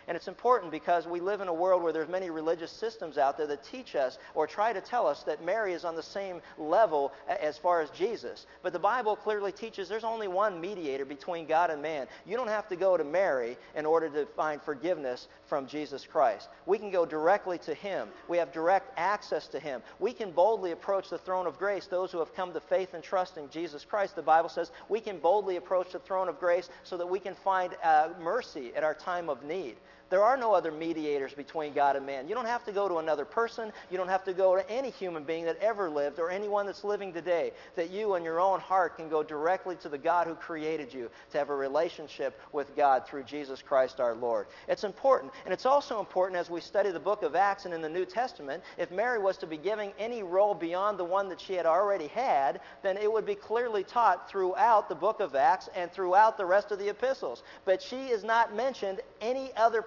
[0.08, 3.38] And it's important because we live in a world where there's many religious systems out
[3.38, 6.42] there that teach us or try to tell us that Mary is on the same
[6.58, 8.46] level as far as Jesus.
[8.64, 12.08] But the Bible clearly teaches there's only one mediator between God and man.
[12.26, 16.48] You don't have to go to Mary in order to find forgiveness from Jesus Christ.
[16.66, 18.08] We can go directly to him.
[18.30, 19.82] We have direct access to him.
[20.00, 23.04] We can boldly approach the throne of grace, those who have come to faith and
[23.04, 24.16] trust in Jesus Christ.
[24.16, 27.36] The Bible says we can boldly approach the throne of grace so that we can
[27.36, 29.76] find uh, mercy at our time of need.
[30.10, 32.28] There are no other mediators between God and man.
[32.28, 33.72] You don't have to go to another person.
[33.92, 36.84] You don't have to go to any human being that ever lived or anyone that's
[36.84, 37.52] living today.
[37.76, 41.10] That you in your own heart can go directly to the God who created you
[41.32, 44.48] to have a relationship with God through Jesus Christ our Lord.
[44.68, 45.34] It's important.
[45.46, 48.06] And it's also important as we study the book of Acts and in the New
[48.06, 51.66] Testament, if Mary was to be giving any role beyond the one that she had
[51.66, 56.38] already had, then it would be clearly taught throughout the book of Acts and throughout
[56.38, 57.44] the rest of the epistles.
[57.66, 59.82] But she is not mentioned any other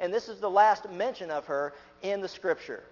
[0.00, 2.82] and this is the last mention of her in the scripture.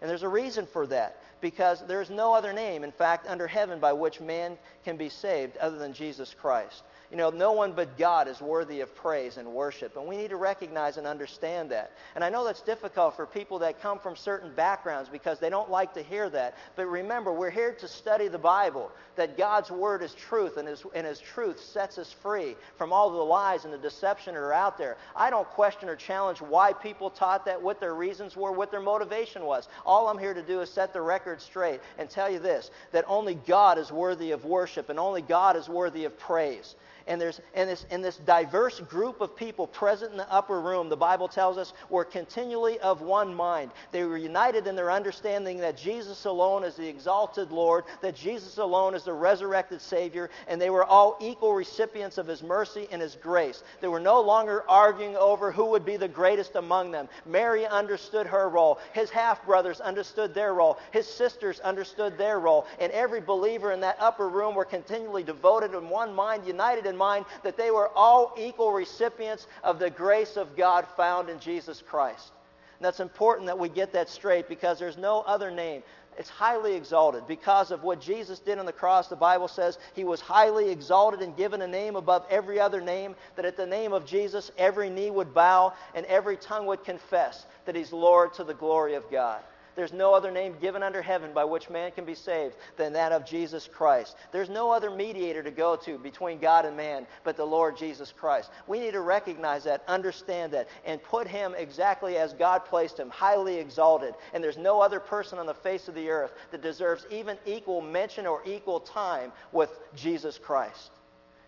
[0.00, 3.78] And there's a reason for that, because there's no other name, in fact, under heaven
[3.78, 6.82] by which man can be saved other than Jesus Christ.
[7.12, 9.98] You know, no one but God is worthy of praise and worship.
[9.98, 11.92] And we need to recognize and understand that.
[12.14, 15.70] And I know that's difficult for people that come from certain backgrounds because they don't
[15.70, 16.56] like to hear that.
[16.74, 20.84] But remember, we're here to study the Bible, that God's Word is truth, and His,
[20.94, 24.54] and his truth sets us free from all the lies and the deception that are
[24.54, 24.96] out there.
[25.14, 28.80] I don't question or challenge why people taught that, what their reasons were, what their
[28.80, 29.68] motivation was.
[29.84, 33.04] All I'm here to do is set the record straight and tell you this that
[33.06, 36.74] only God is worthy of worship, and only God is worthy of praise
[37.06, 40.88] and there's and this in this diverse group of people present in the upper room
[40.88, 43.70] the bible tells us were continually of one mind.
[43.90, 48.58] They were united in their understanding that jesus alone is the exalted lord that jesus
[48.58, 53.00] alone is the resurrected savior and they were all equal recipients of his mercy and
[53.00, 53.62] his grace.
[53.80, 57.08] They were no longer arguing over who would be the greatest among them.
[57.26, 58.78] Mary understood her role.
[58.92, 60.78] His half brothers understood their role.
[60.90, 62.66] His sisters understood their role.
[62.80, 66.96] And every believer in that upper room were continually devoted in one mind united in
[66.98, 71.82] mind that they were all equal recipients of the grace of God found in Jesus
[71.82, 72.32] Christ.
[72.78, 75.82] And that's important that we get that straight because there's no other name.
[76.18, 79.08] It's highly exalted because of what Jesus did on the cross.
[79.08, 83.14] The Bible says he was highly exalted and given a name above every other name,
[83.36, 87.46] that at the name of Jesus every knee would bow and every tongue would confess
[87.64, 89.40] that he's Lord to the glory of God.
[89.74, 93.12] There's no other name given under heaven by which man can be saved than that
[93.12, 94.16] of Jesus Christ.
[94.30, 98.12] There's no other mediator to go to between God and man but the Lord Jesus
[98.12, 98.50] Christ.
[98.66, 103.10] We need to recognize that, understand that, and put him exactly as God placed him,
[103.10, 104.14] highly exalted.
[104.34, 107.80] And there's no other person on the face of the earth that deserves even equal
[107.80, 110.90] mention or equal time with Jesus Christ.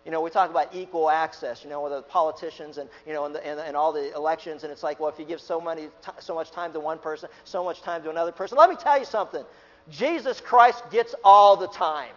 [0.05, 3.25] You know, we talk about equal access, you know, with the politicians and, you know,
[3.25, 5.59] and, the, and, and all the elections, and it's like, well, if you give so,
[5.59, 5.87] many,
[6.19, 8.55] so much time to one person, so much time to another person.
[8.55, 9.43] Let me tell you something.
[9.89, 12.13] Jesus Christ gets all the time,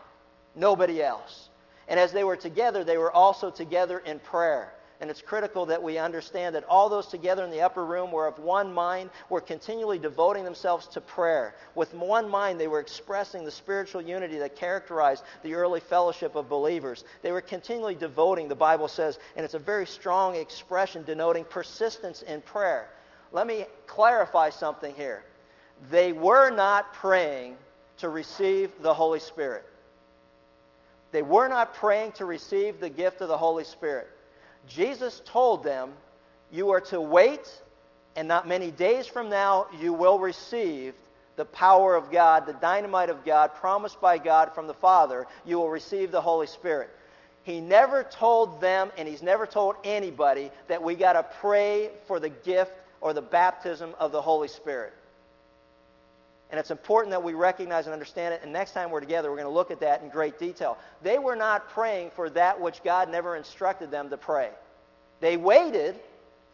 [0.55, 1.49] nobody else.
[1.89, 4.73] And as they were together, they were also together in prayer.
[5.01, 8.27] And it's critical that we understand that all those together in the upper room were
[8.27, 11.55] of one mind, were continually devoting themselves to prayer.
[11.77, 16.49] With one mind, they were expressing the spiritual unity that characterized the early fellowship of
[16.49, 17.05] believers.
[17.23, 22.23] They were continually devoting, the Bible says, and it's a very strong expression denoting persistence
[22.23, 22.89] in prayer.
[23.31, 25.23] Let me clarify something here.
[25.93, 27.57] They were not praying
[27.99, 29.65] to receive the Holy Spirit.
[31.13, 34.09] They were not praying to receive the gift of the Holy Spirit.
[34.69, 35.91] Jesus told them,
[36.51, 37.51] You are to wait,
[38.17, 40.95] and not many days from now, you will receive
[41.37, 45.27] the power of God, the dynamite of God, promised by God from the Father.
[45.47, 46.91] You will receive the Holy Spirit.
[47.45, 52.21] He never told them, and he's never told anybody, that we got to pray for
[52.21, 54.93] the gift or the baptism of the Holy Spirit.
[56.51, 58.41] And it's important that we recognize and understand it.
[58.43, 60.79] And next time we're together, we're going to look at that in great detail.
[61.03, 64.51] They were not praying for that which God never instructed them to pray.
[65.21, 66.01] They waited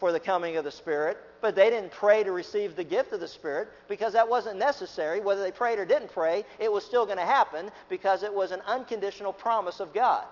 [0.01, 3.21] for the coming of the Spirit, but they didn't pray to receive the gift of
[3.21, 5.21] the Spirit because that wasn't necessary.
[5.21, 8.51] Whether they prayed or didn't pray, it was still going to happen because it was
[8.51, 10.25] an unconditional promise of God.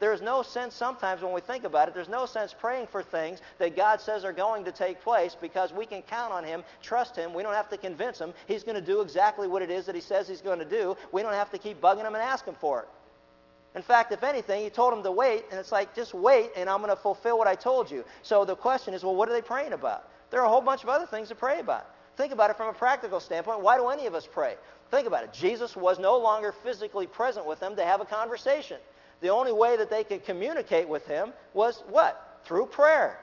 [0.00, 3.40] There's no sense sometimes when we think about it, there's no sense praying for things
[3.58, 7.16] that God says are going to take place because we can count on Him, trust
[7.16, 7.34] Him.
[7.34, 8.32] We don't have to convince Him.
[8.46, 10.96] He's going to do exactly what it is that He says He's going to do.
[11.10, 12.88] We don't have to keep bugging Him and asking for it.
[13.74, 16.70] In fact, if anything, He told him to wait, and it's like, just wait, and
[16.70, 18.04] I'm going to fulfill what I told you.
[18.22, 20.08] So the question is, well, what are they praying about?
[20.30, 21.86] There are a whole bunch of other things to pray about.
[22.16, 23.60] Think about it from a practical standpoint.
[23.60, 24.56] Why do any of us pray?
[24.90, 25.32] Think about it.
[25.32, 28.78] Jesus was no longer physically present with them to have a conversation
[29.20, 32.40] the only way that they could communicate with him was what?
[32.44, 33.18] Through prayer.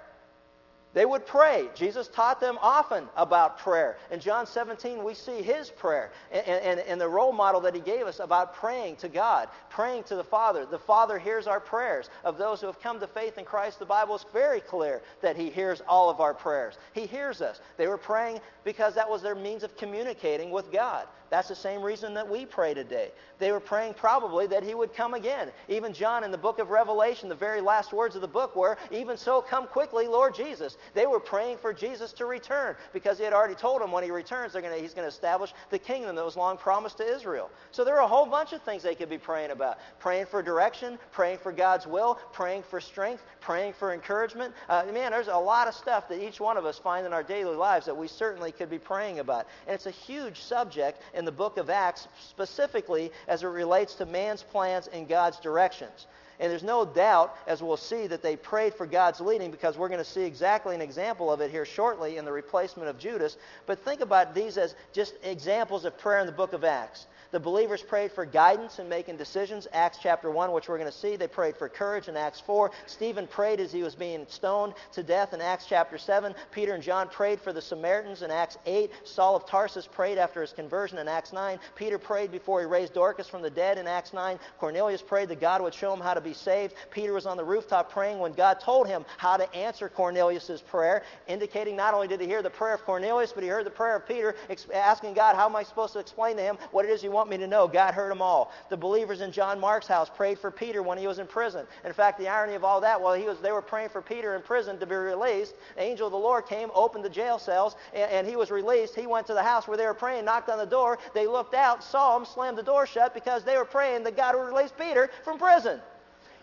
[0.96, 1.68] They would pray.
[1.76, 3.98] Jesus taught them often about prayer.
[4.12, 7.82] In John 17, we see his prayer and, and, and, the role model that he
[7.82, 10.66] gave us about praying to God, praying to the Father.
[10.66, 12.10] The Father hears our prayers.
[12.24, 15.36] Of those who have come to faith in Christ, the Bible is very clear that
[15.36, 16.78] he hears all of our prayers.
[16.94, 17.60] He hears us.
[17.76, 21.08] They were praying because that was their means of communicating with God.
[21.30, 23.12] That's the same reason that we pray today.
[23.40, 25.52] They were praying probably that he would come again.
[25.68, 28.78] Even John in the book of Revelation, the very last words of the book were,
[28.92, 30.78] Even so, come quickly, Lord Jesus.
[30.94, 34.12] They were praying for Jesus to return because he had already told them when he
[34.12, 37.50] returns, gonna, he's going to establish the kingdom that was long promised to Israel.
[37.72, 40.42] So there are a whole bunch of things they could be praying about praying for
[40.42, 44.54] direction, praying for God's will, praying for strength, praying for encouragement.
[44.70, 47.24] Uh, man, there's a lot of stuff that each one of us find in our
[47.24, 49.48] daily lives that we certainly could be praying about.
[49.68, 54.06] And it's a huge subject in the book of Acts, specifically as it relates to
[54.06, 56.08] man's plans and God's directions.
[56.40, 59.88] And there's no doubt, as we'll see, that they prayed for God's leading because we're
[59.88, 63.38] going to see exactly an example of it here shortly in the replacement of Judas.
[63.66, 67.08] But think about these as just examples of prayer in the book of Acts.
[67.36, 70.98] The believers prayed for guidance in making decisions, Acts chapter 1, which we're going to
[70.98, 71.18] see.
[71.18, 72.72] They prayed for courage in Acts 4.
[72.86, 76.34] Stephen prayed as he was being stoned to death in Acts chapter 7.
[76.52, 78.90] Peter and John prayed for the Samaritans in Acts 8.
[79.04, 81.60] Saul of Tarsus prayed after his conversion in Acts 9.
[81.76, 84.40] Peter prayed before he raised Dorcas from the dead in Acts 9.
[84.58, 86.76] Cornelius prayed that God would show him how to be saved.
[86.90, 91.04] Peter was on the rooftop praying when God told him how to answer Cornelius' prayer,
[91.28, 93.98] indicating not only did he hear the prayer of Cornelius, but he heard the prayer
[93.98, 94.38] of Peter,
[94.74, 97.25] asking God, how am I supposed to explain to him what it is you want
[97.30, 97.68] me to know.
[97.68, 98.52] God heard them all.
[98.70, 101.66] The believers in John Mark's house prayed for Peter when he was in prison.
[101.84, 104.36] In fact, the irony of all that, while he was, they were praying for Peter
[104.36, 107.76] in prison to be released, the angel of the Lord came, opened the jail cells,
[107.94, 108.96] and, and he was released.
[108.96, 111.00] He went to the house where they were praying, knocked on the door.
[111.14, 114.36] They looked out, saw him, slammed the door shut because they were praying that God
[114.36, 115.80] would release Peter from prison.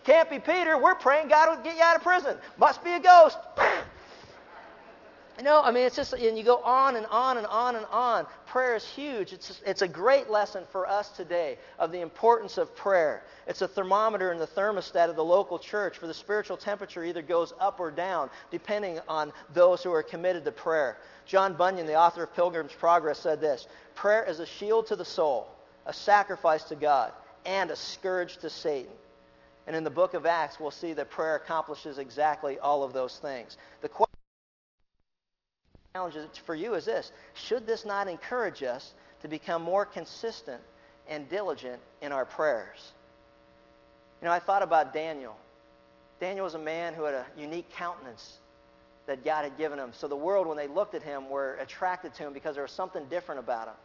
[0.03, 0.77] Can't be Peter.
[0.77, 2.37] We're praying God would get you out of prison.
[2.57, 3.37] Must be a ghost.
[5.41, 8.27] No, I mean, it's just, and you go on and on and on and on.
[8.45, 9.33] Prayer is huge.
[9.33, 13.23] It's, it's a great lesson for us today of the importance of prayer.
[13.47, 17.23] It's a thermometer in the thermostat of the local church for the spiritual temperature either
[17.23, 20.97] goes up or down, depending on those who are committed to prayer.
[21.25, 25.05] John Bunyan, the author of Pilgrim's Progress, said this Prayer is a shield to the
[25.05, 25.47] soul,
[25.87, 27.11] a sacrifice to God,
[27.43, 28.91] and a scourge to Satan.
[29.65, 33.17] And in the book of Acts, we'll see that prayer accomplishes exactly all of those
[33.17, 33.57] things.
[33.81, 34.12] The question
[35.95, 36.17] challenge
[36.47, 40.59] for you is this Should this not encourage us to become more consistent
[41.07, 42.93] and diligent in our prayers?
[44.19, 45.35] You know, I thought about Daniel.
[46.19, 48.37] Daniel was a man who had a unique countenance
[49.05, 49.91] that God had given him.
[49.93, 52.71] So the world, when they looked at him, were attracted to him because there was
[52.71, 53.75] something different about him.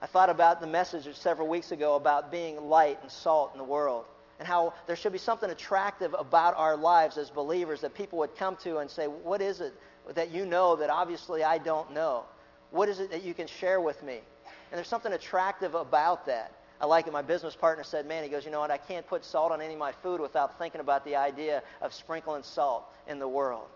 [0.00, 3.64] I thought about the message several weeks ago about being light and salt in the
[3.64, 4.06] world
[4.38, 8.34] and how there should be something attractive about our lives as believers that people would
[8.36, 9.74] come to and say, What is it
[10.14, 12.24] that you know that obviously I don't know?
[12.70, 14.20] What is it that you can share with me?
[14.44, 16.52] And there's something attractive about that.
[16.80, 17.12] I like it.
[17.12, 18.70] My business partner said, Man, he goes, You know what?
[18.70, 21.92] I can't put salt on any of my food without thinking about the idea of
[21.92, 23.68] sprinkling salt in the world.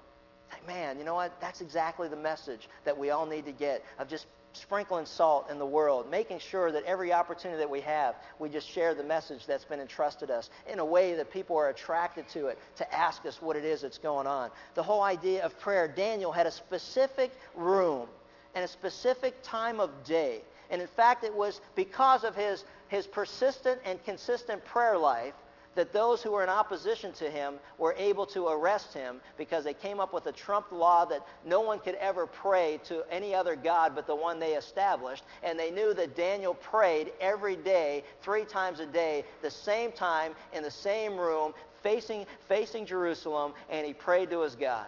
[0.50, 1.40] Like, man, you know what?
[1.40, 4.26] That's exactly the message that we all need to get of just
[4.56, 8.68] sprinkling salt in the world, making sure that every opportunity that we have, we just
[8.68, 12.46] share the message that's been entrusted us in a way that people are attracted to
[12.46, 14.50] it to ask us what it is that's going on.
[14.74, 18.08] The whole idea of prayer, Daniel had a specific room
[18.54, 20.40] and a specific time of day.
[20.70, 25.34] And in fact, it was because of his, his persistent and consistent prayer life
[25.76, 29.74] that those who were in opposition to him were able to arrest him because they
[29.74, 33.54] came up with a Trump law that no one could ever pray to any other
[33.54, 35.22] God but the one they established.
[35.42, 40.34] And they knew that Daniel prayed every day, three times a day, the same time,
[40.54, 41.52] in the same room,
[41.82, 44.86] facing, facing Jerusalem, and he prayed to his God.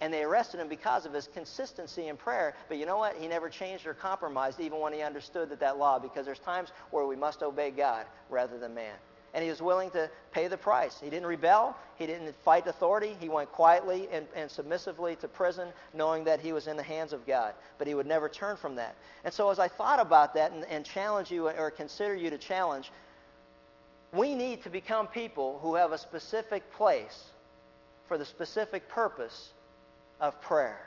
[0.00, 2.54] And they arrested him because of his consistency in prayer.
[2.68, 3.16] But you know what?
[3.16, 6.70] He never changed or compromised, even when he understood that that law, because there's times
[6.90, 8.96] where we must obey God rather than man
[9.32, 10.98] and he was willing to pay the price.
[11.00, 11.76] He didn't rebel.
[11.96, 13.16] He didn't fight authority.
[13.20, 17.12] He went quietly and, and, submissively to prison, knowing that he was in the hands
[17.12, 17.54] of God.
[17.78, 18.96] But he would never turn from that.
[19.24, 22.38] And so, as I thought about that and, and challenge you or consider you to
[22.38, 22.90] challenge,
[24.12, 27.24] we need to become people who have a specific place
[28.08, 29.52] for the specific purpose
[30.20, 30.80] of prayer.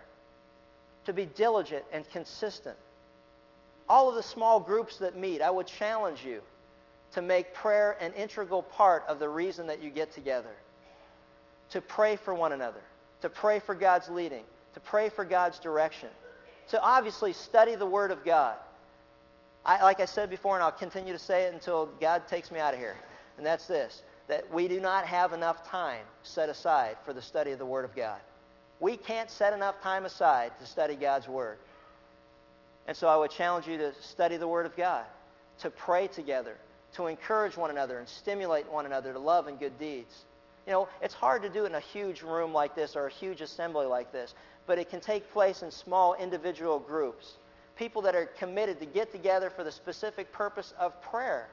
[1.05, 2.75] To be diligent and consistent.
[3.87, 6.41] All of the small groups that meet, I would challenge you
[7.13, 10.49] to make prayer an integral part of the reason that you get together.
[11.71, 12.81] To pray for one another,
[13.21, 14.43] to pray for God's leading,
[14.73, 16.09] to pray for God's direction,
[16.69, 18.55] to obviously study the Word of God.
[19.65, 22.59] I, like I said before, and I'll continue to say it until God takes me
[22.59, 22.95] out of here,
[23.37, 27.51] and that's this that we do not have enough time set aside for the study
[27.51, 28.19] of the Word of God.
[28.79, 31.57] We can't set enough time aside to study God's Word.
[32.87, 35.05] And so I would challenge you to study the Word of God,
[35.59, 36.55] to pray together,
[36.93, 40.25] to encourage one another and stimulate one another to love and good deeds.
[40.65, 43.41] You know, it's hard to do in a huge room like this or a huge
[43.41, 44.33] assembly like this,
[44.65, 47.33] but it can take place in small individual groups.
[47.75, 51.49] People that are committed to get together for the specific purpose of prayer.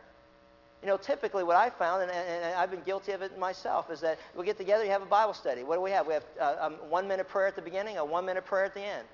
[0.82, 4.01] You know, typically what I found, and, and, I've been guilty of it myself, is
[4.01, 5.62] that we get together, you have a Bible study.
[5.62, 6.07] What do we have?
[6.07, 8.74] We have uh, a one minute prayer at the beginning, a one minute prayer at
[8.74, 9.07] the end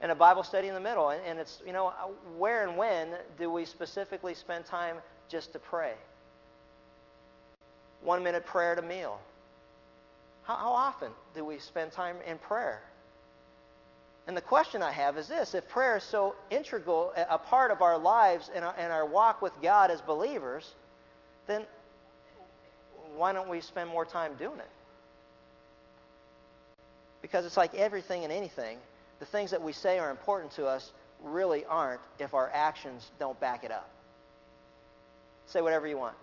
[0.00, 1.10] and a Bible study in the middle.
[1.10, 4.96] And, and it's, you know, uh, where and when do we specifically spend time
[5.28, 5.94] just to pray?
[8.02, 9.20] One minute prayer at a meal.
[10.44, 12.82] How, how often do we spend time in prayer?
[14.26, 17.82] And the question I have is this if prayer is so integral, a part of
[17.82, 20.74] our lives and our, and our walk with God as believers,
[21.46, 21.62] then
[23.16, 24.68] why don't we spend more time doing it?
[27.22, 28.78] Because it's like everything and anything
[29.18, 30.92] the things that we say are important to us
[31.22, 33.88] really aren't if our actions don't back it up.
[35.46, 36.14] Say whatever you want.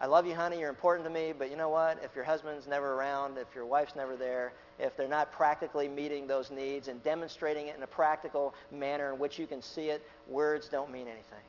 [0.00, 0.58] I love you, honey.
[0.58, 1.34] You're important to me.
[1.36, 2.02] But you know what?
[2.02, 6.26] If your husband's never around, if your wife's never there, if they're not practically meeting
[6.26, 10.02] those needs and demonstrating it in a practical manner in which you can see it,
[10.26, 11.44] words don't mean anything.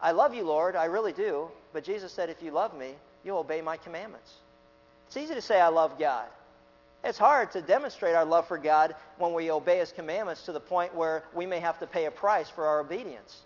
[0.00, 0.74] I love you, Lord.
[0.74, 1.48] I really do.
[1.72, 2.94] But Jesus said, if you love me,
[3.24, 4.32] you'll obey my commandments.
[5.06, 6.26] It's easy to say, I love God.
[7.04, 10.60] It's hard to demonstrate our love for God when we obey His commandments to the
[10.60, 13.42] point where we may have to pay a price for our obedience.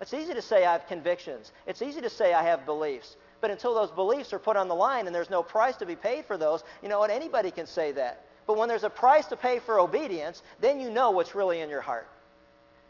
[0.00, 1.52] It's easy to say I have convictions.
[1.66, 3.16] It's easy to say I have beliefs.
[3.42, 5.96] But until those beliefs are put on the line and there's no price to be
[5.96, 7.10] paid for those, you know what?
[7.10, 8.24] Anybody can say that.
[8.46, 11.68] But when there's a price to pay for obedience, then you know what's really in
[11.68, 12.08] your heart.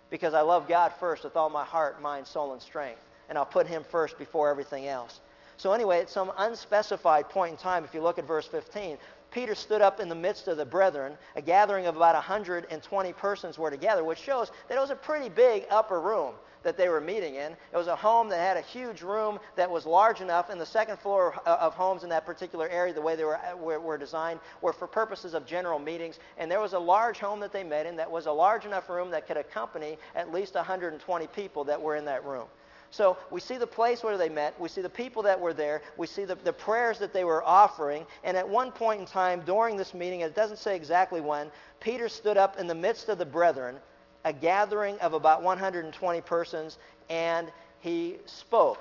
[0.09, 3.01] Because I love God first with all my heart, mind, soul, and strength.
[3.28, 5.20] And I'll put Him first before everything else.
[5.57, 8.97] So, anyway, at some unspecified point in time, if you look at verse 15,
[9.31, 11.16] Peter stood up in the midst of the brethren.
[11.37, 15.28] A gathering of about 120 persons were together, which shows that it was a pretty
[15.28, 17.53] big upper room that they were meeting in.
[17.53, 20.66] It was a home that had a huge room that was large enough, and the
[20.66, 23.81] second floor uh, of homes in that particular area, the way they were, uh, were,
[23.81, 26.18] were, designed, were for purposes of general meetings.
[26.39, 28.89] And there was a large home that they met in that was a large enough
[28.89, 32.47] room that could accompany at least 120 people that were in that room.
[32.91, 34.59] So we see the place where they met.
[34.61, 35.82] We see the people that were there.
[35.97, 38.05] We see the, the prayers that they were offering.
[38.24, 42.09] And at one point in time during this meeting, it doesn't say exactly when, Peter
[42.09, 43.76] stood up in the midst of the brethren
[44.24, 46.78] a gathering of about 120 persons,
[47.09, 48.78] and he spoke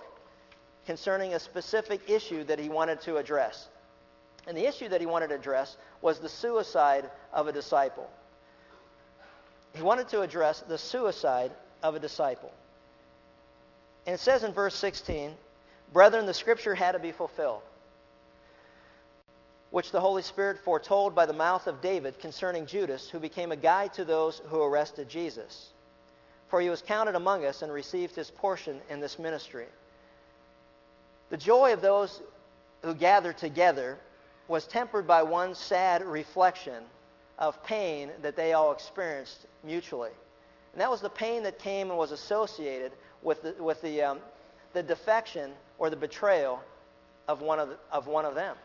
[0.85, 3.69] concerning a specific issue that he wanted to address.
[4.47, 8.09] And the issue that he wanted to address was the suicide of a disciple.
[9.75, 11.51] He wanted to address the suicide
[11.83, 12.51] of a disciple.
[14.05, 15.33] And it says in verse 16,
[15.93, 17.61] Brethren, the scripture had to be fulfilled
[19.71, 23.55] which the Holy Spirit foretold by the mouth of David concerning Judas, who became a
[23.55, 25.69] guide to those who arrested Jesus.
[26.47, 29.67] For he was counted among us and received his portion in this ministry.
[31.29, 32.21] The joy of those
[32.81, 33.99] who gathered together
[34.47, 36.83] was tempered by one sad reflection
[37.37, 40.09] of pain that they all experienced mutually.
[40.73, 42.91] And that was the pain that came and was associated
[43.21, 44.19] with the, with the, um,
[44.73, 46.61] the defection or the betrayal
[47.27, 48.55] of one of, the, of one of them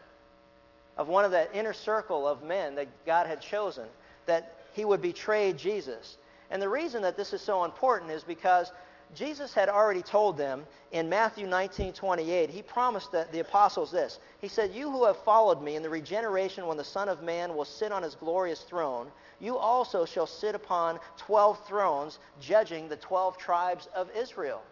[0.97, 3.87] of one of that inner circle of men that God had chosen,
[4.27, 6.17] that he would betray Jesus.
[6.51, 8.71] And the reason that this is so important is because
[9.15, 14.19] Jesus had already told them in Matthew 19 28, he promised the, the apostles this.
[14.41, 17.55] He said, You who have followed me in the regeneration when the Son of Man
[17.57, 19.09] will sit on his glorious throne,
[19.41, 24.63] you also shall sit upon 12 thrones, judging the 12 tribes of Israel.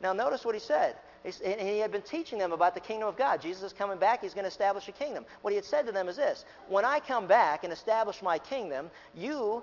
[0.00, 0.96] Now, notice what he said.
[1.24, 3.42] And he had been teaching them about the kingdom of God.
[3.42, 4.22] Jesus is coming back.
[4.22, 5.26] He's going to establish a kingdom.
[5.42, 8.38] What he had said to them is this When I come back and establish my
[8.38, 9.62] kingdom, you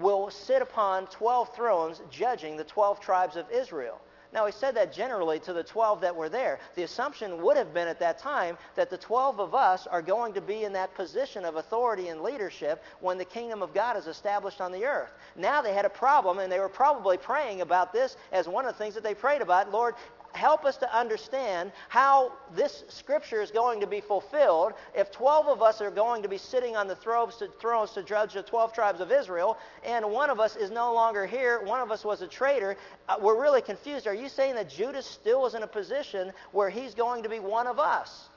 [0.00, 4.00] will sit upon 12 thrones judging the 12 tribes of Israel.
[4.32, 6.60] Now, he said that generally to the 12 that were there.
[6.76, 10.34] The assumption would have been at that time that the 12 of us are going
[10.34, 14.06] to be in that position of authority and leadership when the kingdom of God is
[14.06, 15.10] established on the earth.
[15.34, 18.72] Now they had a problem, and they were probably praying about this as one of
[18.72, 19.72] the things that they prayed about.
[19.72, 19.96] Lord,
[20.32, 25.62] help us to understand how this scripture is going to be fulfilled if 12 of
[25.62, 28.72] us are going to be sitting on the thrones to, thrones to judge the 12
[28.72, 32.22] tribes of Israel, and one of us is no longer here, one of us was
[32.22, 32.76] a traitor.
[33.08, 34.06] Uh, we're really confused.
[34.06, 37.40] Are you saying that Judas still is in a position where he's going to be
[37.40, 38.28] one of us?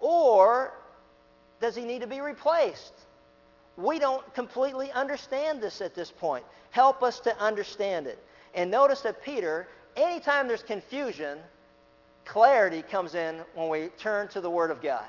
[0.00, 0.72] Or
[1.60, 2.92] does he need to be replaced?
[3.76, 6.44] We don't completely understand this at this point.
[6.70, 8.18] Help us to understand it.
[8.54, 9.68] And notice that Peter
[9.98, 11.38] anytime there's confusion,
[12.24, 15.04] clarity comes in when we turn to the Word of God.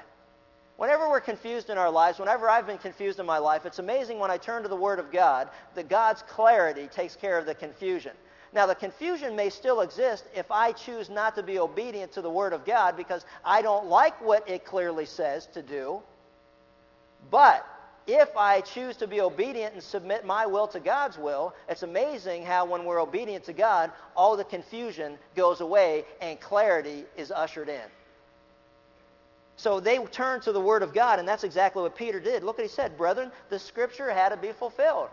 [0.78, 4.18] Whenever we're confused in our lives, whenever I've been confused in my life, it's amazing
[4.18, 7.54] when I turn to the Word of God that God's clarity takes care of the
[7.54, 8.14] confusion.
[8.54, 12.30] Now, the confusion may still exist if I choose not to be obedient to the
[12.30, 16.02] Word of God because I don't like what it clearly says to do.
[17.30, 17.66] But
[18.14, 22.44] if I choose to be obedient and submit my will to God's will, it's amazing
[22.44, 27.70] how when we're obedient to God, all the confusion goes away and clarity is ushered
[27.70, 27.82] in.
[29.56, 32.44] So they turned to the Word of God, and that's exactly what Peter did.
[32.44, 35.10] Look what he said, brethren, the Scripture had to be fulfilled.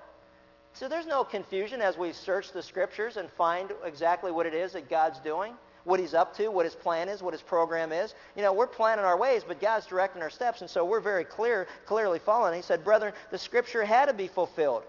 [0.73, 4.75] So there's no confusion as we search the Scriptures and find exactly what it is
[4.75, 5.55] that God's doing
[5.87, 8.15] what he's up to, what his plan is, what his program is.
[8.35, 11.25] You know, we're planning our ways, but God's directing our steps, and so we're very
[11.25, 12.55] clear, clearly following.
[12.55, 14.83] He said, Brethren, the scripture had to be fulfilled,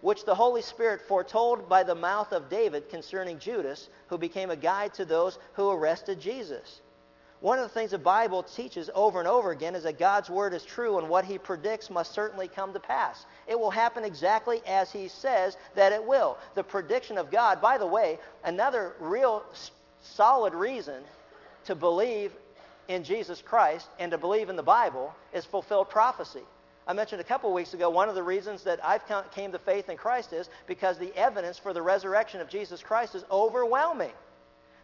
[0.00, 4.56] which the Holy Spirit foretold by the mouth of David concerning Judas, who became a
[4.56, 6.80] guide to those who arrested Jesus.
[7.40, 10.54] One of the things the Bible teaches over and over again is that God's word
[10.54, 13.26] is true and what he predicts must certainly come to pass.
[13.48, 16.38] It will happen exactly as he says that it will.
[16.54, 19.44] The prediction of God, by the way, another real
[20.04, 21.02] solid reason
[21.64, 22.32] to believe
[22.88, 26.42] in Jesus Christ and to believe in the Bible is fulfilled prophecy.
[26.86, 29.02] I mentioned a couple weeks ago one of the reasons that I've
[29.32, 33.14] came to faith in Christ is because the evidence for the resurrection of Jesus Christ
[33.14, 34.12] is overwhelming.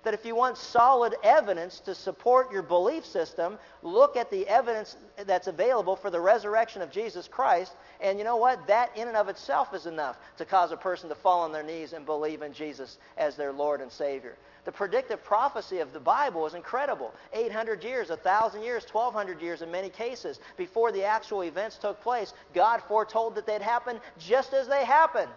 [0.02, 4.96] That if you want solid evidence to support your belief system, look at the evidence
[5.26, 7.72] that's available for the resurrection of Jesus Christ.
[8.00, 8.66] And you know what?
[8.66, 11.62] That in and of itself is enough to cause a person to fall on their
[11.62, 14.36] knees and believe in Jesus as their Lord and Savior.
[14.64, 17.14] The predictive prophecy of the Bible is incredible.
[17.32, 22.32] 800 years, 1,000 years, 1,200 years in many cases before the actual events took place,
[22.54, 25.30] God foretold that they'd happen just as they happened.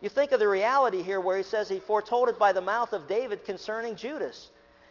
[0.00, 2.92] You think of the reality here where he says he foretold it by the mouth
[2.92, 4.50] of David concerning Judas.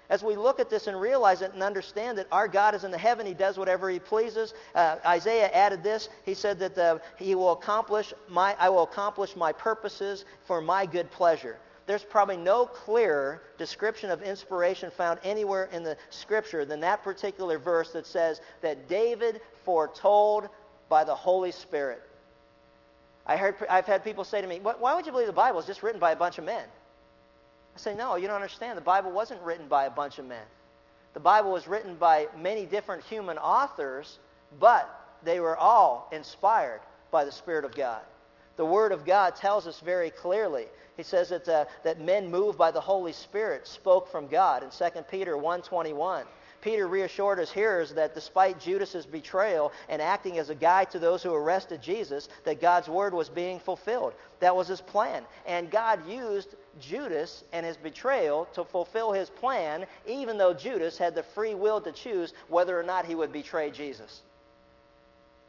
[0.09, 2.91] As we look at this and realize it and understand that our God is in
[2.91, 4.53] the heaven, He does whatever He pleases.
[4.75, 6.09] Uh, Isaiah added this.
[6.25, 10.85] He said that uh, He will accomplish my, I will accomplish my purposes for my
[10.85, 11.57] good pleasure.
[11.87, 17.57] There's probably no clearer description of inspiration found anywhere in the Scripture than that particular
[17.59, 20.49] verse that says that David foretold
[20.89, 22.01] by the Holy Spirit.
[23.25, 25.65] I heard, I've had people say to me, Why would you believe the Bible is
[25.65, 26.65] just written by a bunch of men?
[27.75, 28.77] I say, No, you don't understand.
[28.77, 30.45] The Bible wasn't written by a bunch of men.
[31.13, 34.19] The Bible was written by many different human authors,
[34.59, 34.89] but
[35.23, 38.01] they were all inspired by the Spirit of God.
[38.57, 40.67] The Word of God tells us very clearly.
[40.97, 44.69] He says that, uh, that men moved by the Holy Spirit spoke from God in
[44.69, 46.25] 2 Peter 1.21.
[46.65, 51.21] Peter reassured his hearers that despite Judas's betrayal and acting as a guide to those
[51.21, 54.15] who arrested Jesus, that God's word was being fulfilled.
[54.39, 55.25] That was his plan.
[55.45, 61.13] And God used Judas and his betrayal to fulfill his plan, even though Judas had
[61.13, 64.23] the free will to choose whether or not he would betray Jesus.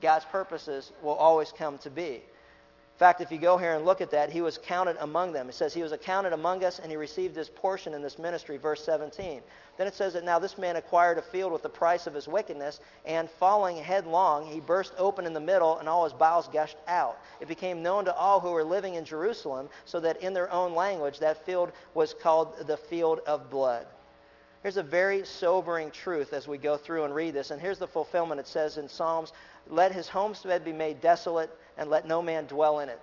[0.03, 2.21] God's purposes will always come to be.
[2.97, 5.51] In fact, if you go here and look at that, he was counted among them.
[5.51, 8.57] It says he was accounted among us and he received his portion in this ministry,
[8.57, 9.43] verse 17.
[9.77, 12.27] Then it says that now this man acquired a field with the price of his
[12.27, 16.79] wickedness, and falling headlong, he burst open in the middle, and all his bowels gushed
[16.89, 17.19] out.
[17.39, 20.75] It became known to all who were living in Jerusalem, so that in their own
[20.75, 23.87] language that field was called the field of blood.
[24.63, 27.87] Here's a very sobering truth as we go through and read this, and here's the
[27.87, 28.41] fulfillment.
[28.41, 29.35] It says in Psalms,
[29.69, 33.01] Let his homestead be made desolate and let no man dwell in it.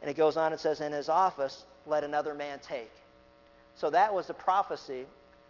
[0.00, 2.92] And it goes on and says, In his office, let another man take.
[3.74, 5.06] So that was a prophecy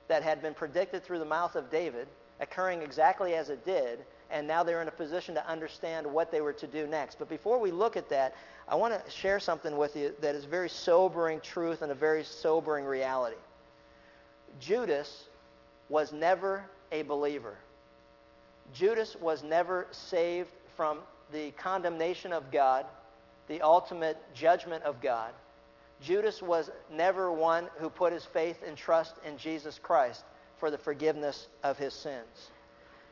[0.09, 2.09] that had been predicted through the mouth of David,
[2.41, 4.01] occurring exactly as it did,
[4.31, 7.19] and now they're in a position to understand what they were to do next.
[7.19, 8.35] But before we look at that,
[8.69, 12.25] I want to share something with you that is very sobering truth and a very
[12.25, 13.37] sobering reality.
[14.61, 15.25] Judas
[15.89, 17.57] was never a believer.
[18.73, 20.99] Judas was never saved from
[21.33, 22.87] the condemnation of God,
[23.49, 25.33] the ultimate judgment of God.
[26.01, 30.25] Judas was never one who put his faith and trust in Jesus Christ
[30.59, 32.51] for the forgiveness of his sins.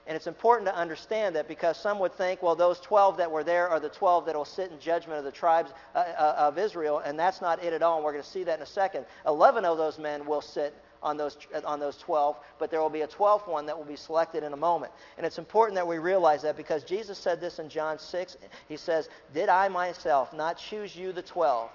[0.07, 3.45] And it's important to understand that because some would think, well, those 12 that were
[3.45, 6.57] there are the 12 that will sit in judgment of the tribes uh, uh, of
[6.57, 8.67] Israel, and that's not it at all, and we're going to see that in a
[8.67, 9.05] second.
[9.27, 13.03] 11 of those men will sit on those, on those 12, but there will be
[13.03, 14.93] a 12th one that will be selected in a moment.
[15.17, 18.37] And it's important that we realize that because Jesus said this in John 6.
[18.69, 21.71] He says, Did I myself not choose you, the 12,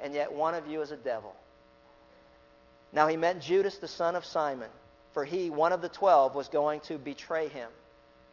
[0.00, 1.34] and yet one of you is a devil?
[2.92, 4.70] Now he meant Judas, the son of Simon,
[5.12, 7.68] for he, one of the 12, was going to betray him.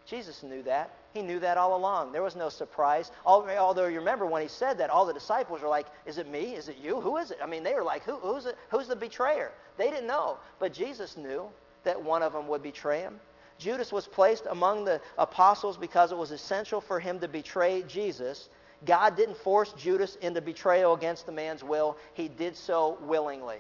[0.06, 0.92] Jesus knew that.
[1.14, 2.12] He knew that all along.
[2.12, 3.12] There was no surprise.
[3.26, 6.56] Although you remember when he said that, all the disciples were like, Is it me?
[6.56, 7.02] Is it you?
[7.02, 7.40] Who is it?
[7.42, 8.58] I mean, they were like, Who, who's, it?
[8.70, 9.52] who's the betrayer?
[9.78, 10.38] They didn't know.
[10.60, 11.48] But Jesus knew
[11.84, 13.20] that one of them would betray him.
[13.58, 18.50] Judas was placed among the apostles because it was essential for him to betray Jesus.
[18.86, 23.60] God didn't force Judas into betrayal against the man's will, he did so willingly.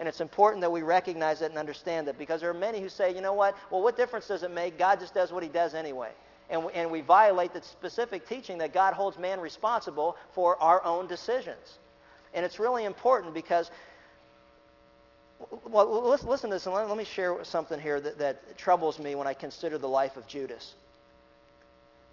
[0.00, 2.88] And it's important that we recognize that and understand that because there are many who
[2.88, 3.56] say, you know what?
[3.70, 4.76] Well, what difference does it make?
[4.78, 6.10] God just does what he does anyway
[6.50, 11.06] and, and we violate the specific teaching that God holds man responsible for our own
[11.06, 11.78] decisions.
[12.34, 13.70] And it's really important because,
[15.64, 19.14] well, listen, to this, and let, let me share something here that, that troubles me
[19.14, 20.74] when I consider the life of Judas.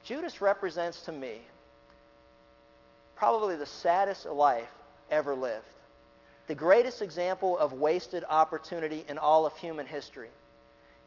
[0.04, 1.42] Judas represents to me
[3.16, 4.70] probably the saddest life
[5.10, 5.66] ever lived,
[6.48, 10.30] the greatest example of wasted opportunity in all of human history.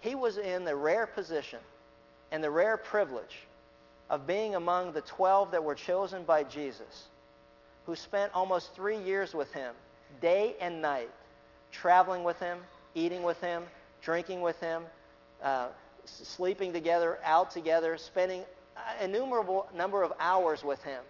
[0.00, 1.60] He was in the rare position
[2.30, 3.36] and the rare privilege
[4.08, 7.08] of being among the 12 that were chosen by Jesus,
[7.86, 9.74] who spent almost three years with him,
[10.20, 11.10] day and night,
[11.72, 12.58] traveling with him,
[12.94, 13.62] eating with him,
[14.02, 14.82] drinking with him,
[15.42, 15.68] uh,
[16.04, 18.42] sleeping together, out together, spending
[19.00, 21.02] innumerable number of hours with him.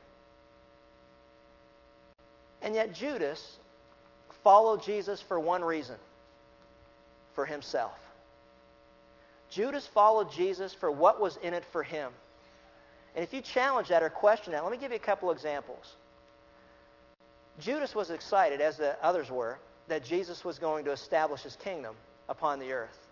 [2.63, 3.59] And yet, Judas
[4.43, 5.97] followed Jesus for one reason
[7.35, 7.99] for himself.
[9.51, 12.13] Judas followed Jesus for what was in it for him.
[13.15, 15.97] And if you challenge that or question that, let me give you a couple examples.
[17.59, 21.95] Judas was excited, as the others were, that Jesus was going to establish his kingdom
[22.29, 23.09] upon the earth.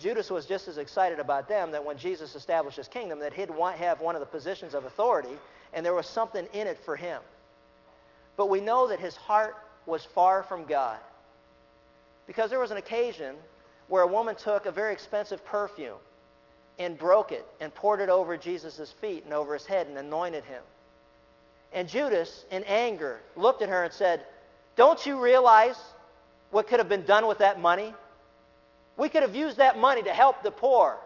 [0.00, 3.50] Judas was just as excited about them that when Jesus established his kingdom, that he'd
[3.50, 5.36] want, have one of the positions of authority,
[5.72, 7.20] and there was something in it for him.
[8.36, 9.56] But we know that his heart
[9.88, 10.98] was far from God.
[12.26, 13.34] Because there was an occasion
[13.88, 15.96] where a woman took a very expensive perfume
[16.78, 20.44] and broke it and poured it over Jesus' feet and over his head and anointed
[20.44, 20.62] him.
[21.72, 24.24] And Judas, in anger, looked at her and said,
[24.76, 25.76] Don't you realize
[26.50, 27.92] what could have been done with that money?
[28.96, 30.98] We could have used that money to help the poor.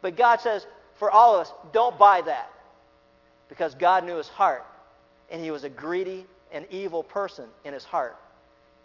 [0.00, 2.50] But God says, for all of us, don't buy that.
[3.48, 4.64] Because God knew his heart,
[5.30, 8.16] and he was a greedy and evil person in his heart.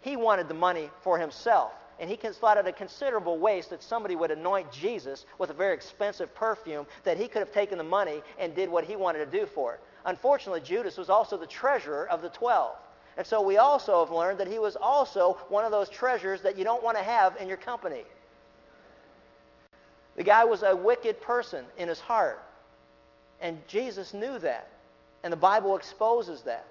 [0.00, 4.16] He wanted the money for himself, and he thought it a considerable waste that somebody
[4.16, 8.22] would anoint Jesus with a very expensive perfume that he could have taken the money
[8.38, 9.80] and did what he wanted to do for it.
[10.04, 12.76] Unfortunately, Judas was also the treasurer of the twelve.
[13.16, 16.56] And so we also have learned that he was also one of those treasures that
[16.56, 18.04] you don't want to have in your company.
[20.14, 22.40] The guy was a wicked person in his heart.
[23.40, 24.68] And Jesus knew that.
[25.24, 26.66] And the Bible exposes that.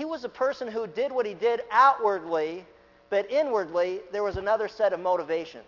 [0.00, 2.64] He was a person who did what he did outwardly,
[3.10, 5.60] but inwardly, there was another set of motivation.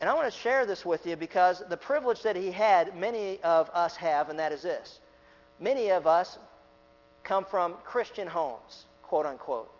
[0.00, 3.38] And I want to share this with you because the privilege that he had, many
[3.42, 5.00] of us have, and that is this.
[5.60, 6.38] Many of us
[7.24, 9.70] come from Christian homes, quote unquote.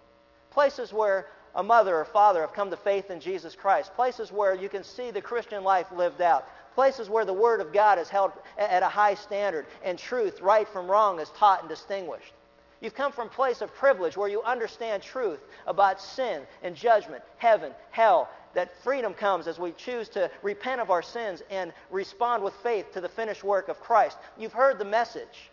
[0.50, 4.54] Places where a mother or father have come to faith in Jesus Christ, places where
[4.54, 8.10] you can see the Christian life lived out, places where the Word of God is
[8.10, 12.34] held at a high standard and truth, right from wrong, is taught and distinguished.
[12.82, 17.22] You've come from a place of privilege where you understand truth about sin and judgment,
[17.36, 22.42] heaven, hell, that freedom comes as we choose to repent of our sins and respond
[22.42, 24.18] with faith to the finished work of Christ.
[24.36, 25.50] You've heard the message,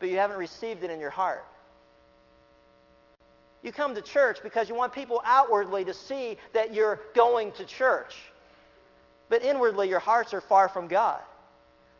[0.00, 1.44] but you haven't received it in your heart.
[3.62, 7.64] You come to church because you want people outwardly to see that you're going to
[7.64, 8.16] church.
[9.28, 11.20] But inwardly, your hearts are far from God.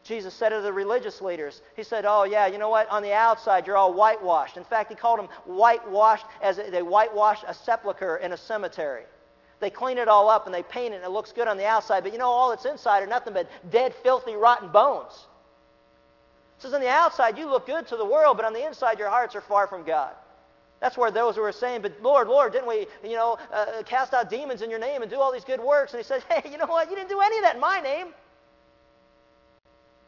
[0.09, 2.89] Jesus said to the religious leaders, He said, Oh, yeah, you know what?
[2.89, 4.57] On the outside, you're all whitewashed.
[4.57, 9.05] In fact, He called them whitewashed as they whitewashed a sepulcher in a cemetery.
[9.61, 11.67] They clean it all up and they paint it and it looks good on the
[11.67, 15.27] outside, but you know, all that's inside are nothing but dead, filthy, rotten bones.
[16.57, 18.99] It says on the outside, you look good to the world, but on the inside,
[18.99, 20.15] your hearts are far from God.
[20.81, 24.15] That's where those who are saying, but Lord, Lord, didn't we, you know, uh, cast
[24.15, 25.93] out demons in your name and do all these good works?
[25.93, 26.89] And he says, hey, you know what?
[26.89, 28.09] You didn't do any of that in my name.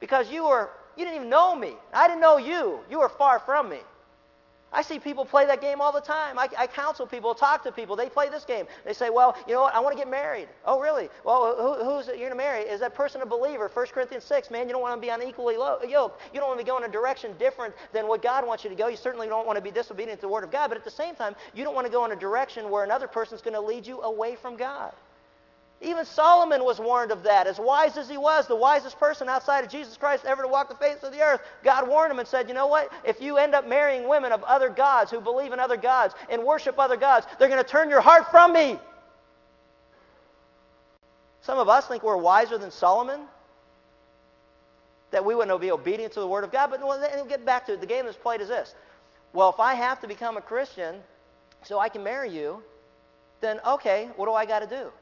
[0.00, 1.74] Because you were, you didn't even know me.
[1.92, 2.80] I didn't know you.
[2.90, 3.80] You were far from me.
[4.72, 6.38] I see people play that game all the time.
[6.38, 7.96] I, I, counsel people, talk to people.
[7.96, 8.66] They play this game.
[8.84, 9.74] They say, well, you know what?
[9.74, 10.48] I want to get married.
[10.64, 11.08] Oh, really?
[11.24, 12.60] Well, who, who's you're going to marry?
[12.60, 13.68] Is that person a believer?
[13.72, 15.84] 1 Corinthians 6, man, you don't want to be unequally yoked.
[15.84, 18.70] You don't want to be going in a direction different than what God wants you
[18.70, 18.86] to go.
[18.86, 20.68] You certainly don't want to be disobedient to the Word of God.
[20.68, 23.08] But at the same time, you don't want to go in a direction where another
[23.08, 24.92] person's going to lead you away from God.
[25.82, 27.46] Even Solomon was warned of that.
[27.46, 30.68] As wise as he was, the wisest person outside of Jesus Christ ever to walk
[30.68, 32.92] the face of the earth, God warned him and said, You know what?
[33.02, 36.44] If you end up marrying women of other gods who believe in other gods and
[36.44, 38.78] worship other gods, they're going to turn your heart from me.
[41.40, 43.22] Some of us think we're wiser than Solomon,
[45.12, 46.70] that we wouldn't be obedient to the Word of God.
[46.70, 47.80] But we'll get back to it.
[47.80, 48.74] The game that's played is this
[49.32, 50.96] Well, if I have to become a Christian
[51.62, 52.62] so I can marry you,
[53.40, 54.92] then okay, what do I got to do?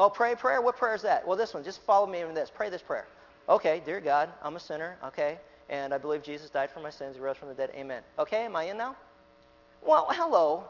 [0.00, 0.62] Oh, pray prayer?
[0.62, 1.26] What prayer is that?
[1.26, 1.62] Well, this one.
[1.62, 2.50] Just follow me in this.
[2.52, 3.06] Pray this prayer.
[3.50, 4.96] Okay, dear God, I'm a sinner.
[5.04, 5.36] Okay,
[5.68, 7.16] and I believe Jesus died for my sins.
[7.16, 7.70] He rose from the dead.
[7.74, 8.02] Amen.
[8.18, 8.96] Okay, am I in now?
[9.82, 10.64] Well, hello.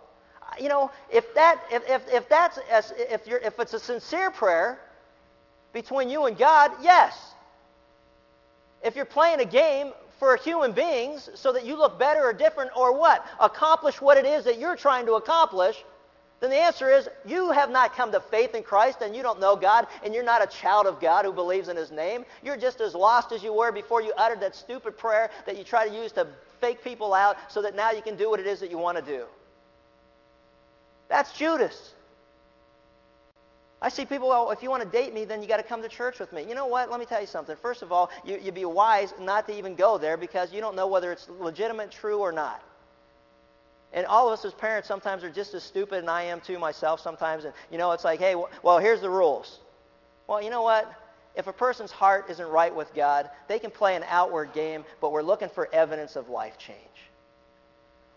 [0.61, 2.59] You know, if that, if, if, if that's,
[2.99, 4.81] if you're, if it's a sincere prayer
[5.73, 7.17] between you and God, yes.
[8.83, 12.73] If you're playing a game for human beings so that you look better or different
[12.77, 13.25] or what?
[13.39, 15.85] Accomplish what it is that you're trying to accomplish,
[16.41, 19.41] then the answer is you have not come to faith in Christ and you don't
[19.41, 22.25] know God and you're not a child of God who believes in His name.
[22.43, 25.65] You're just as lost as you were before you uttered that stupid prayer that you
[25.65, 26.27] try to use to
[26.61, 28.97] fake people out so that now you can do what it is that you want
[28.97, 29.25] to do.
[31.09, 31.95] That's Judas.
[33.83, 35.83] I see people, well, if you want to date me, then you got to come
[35.83, 36.45] to church with me.
[36.47, 36.91] You know what?
[36.91, 37.57] Let me tell you something.
[37.57, 40.77] First of all, you, would be wise not to even go there because you don't
[40.77, 42.63] know whether it's legitimate, true, or not.
[43.93, 46.59] And all of us as parents sometimes are just as stupid, and I am too
[46.59, 47.45] myself sometimes.
[47.45, 49.59] And, you know, it's like, hey, well, here's the rules.
[50.29, 50.93] Well, you know what?
[51.35, 55.13] If a person's heart isn't right with God, they can play an outward game, but
[55.13, 56.79] we're looking for evidence of life change.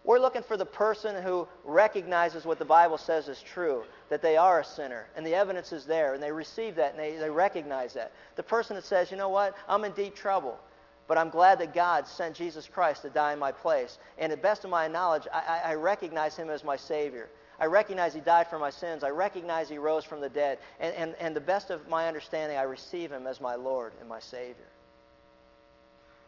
[0.03, 4.35] We're looking for the person who recognizes what the Bible says is true, that they
[4.35, 7.29] are a sinner, and the evidence is there, and they receive that, and they, they
[7.29, 8.11] recognize that.
[8.35, 10.59] The person that says, you know what, I'm in deep trouble.
[11.07, 13.97] But I'm glad that God sent Jesus Christ to die in my place.
[14.17, 17.29] And to the best of my knowledge, I, I, recognize him as my Savior.
[17.59, 19.03] I recognize he died for my sins.
[19.03, 20.59] I recognize he rose from the dead.
[20.79, 24.07] And, and, and the best of my understanding, I receive him as my Lord and
[24.07, 24.72] my Savior.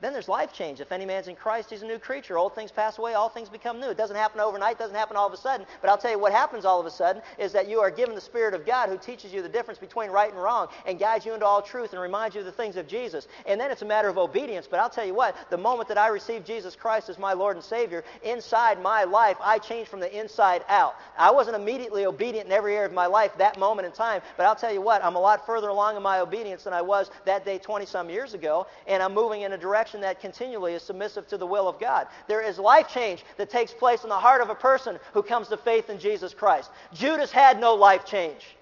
[0.02, 0.82] Then there's life change.
[0.82, 2.38] If any man's in Christ, he's a new creature.
[2.38, 3.90] Old things pass away, all things become new.
[3.90, 5.66] It doesn't happen overnight, it doesn't happen all of a sudden.
[5.82, 8.14] But I'll tell you what happens all of a sudden is that you are given
[8.14, 11.26] the Spirit of God who teaches you the difference between right and wrong and guides
[11.26, 13.30] you into all truth and reminds you of the things of Jesus.
[13.46, 14.68] And then it's a matter of obedience.
[14.70, 17.56] But I'll tell you what, the moment that I received Jesus Christ as my Lord
[17.56, 20.96] and Savior, inside my life, I changed from the inside out.
[21.18, 24.22] I wasn't immediately obedient in every area of my life that moment in time.
[24.36, 26.82] But I'll tell you what, I'm a lot further along in my obedience than I
[26.82, 28.68] was that day 20 some years ago.
[28.88, 32.08] And I'm moving in a direction that continually is submissive to the will of God.
[32.28, 35.48] There is life change that takes place in the heart of a person who comes
[35.50, 36.70] to faith in Jesus Christ.
[36.94, 38.56] Judas had no life change,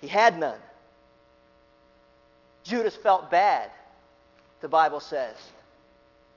[0.00, 0.58] he had none.
[2.64, 3.70] Judas felt bad,
[4.62, 5.36] the Bible says.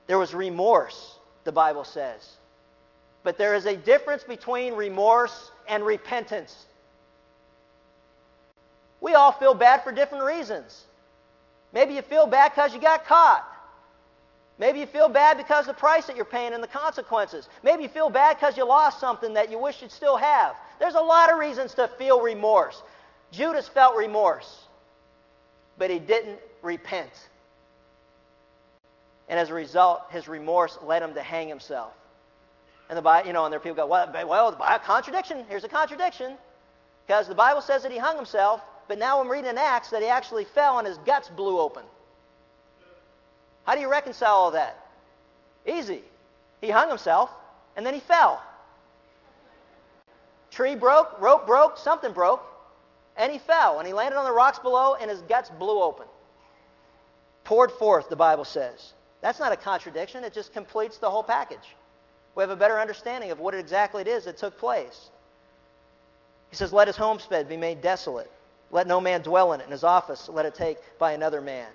[0.06, 2.36] There was remorse, the Bible says.
[3.22, 6.66] But there is a difference between remorse and repentance.
[9.00, 10.84] We all feel bad for different reasons.
[11.72, 13.44] Maybe you feel bad because you got caught.
[14.58, 17.48] Maybe you feel bad because of the price that you're paying and the consequences.
[17.62, 20.56] Maybe you feel bad because you lost something that you wish you'd still have.
[20.80, 22.82] There's a lot of reasons to feel remorse.
[23.30, 24.66] Judas felt remorse,
[25.76, 27.12] but he didn't repent.
[29.28, 31.92] And as a result, his remorse led him to hang himself.
[32.88, 35.44] And the Bible, you know, and there are people go, well, well, the contradiction.
[35.48, 36.32] Here's a contradiction.
[37.06, 40.02] Because the Bible says that he hung himself, but now I'm reading in Acts that
[40.02, 41.84] he actually fell and his guts blew open.
[43.64, 44.78] How do you reconcile all that?
[45.66, 46.02] Easy.
[46.62, 47.30] He hung himself
[47.76, 48.42] and then he fell.
[50.50, 52.42] Tree broke, rope broke, something broke,
[53.16, 53.78] and he fell.
[53.78, 56.06] And he landed on the rocks below and his guts blew open.
[57.44, 58.94] Poured forth, the Bible says.
[59.20, 61.76] That's not a contradiction, it just completes the whole package.
[62.34, 65.10] We have a better understanding of what exactly it is that took place.
[66.50, 68.30] He says, Let his homestead be made desolate.
[68.70, 71.68] Let no man dwell in it, and his office let it take by another man.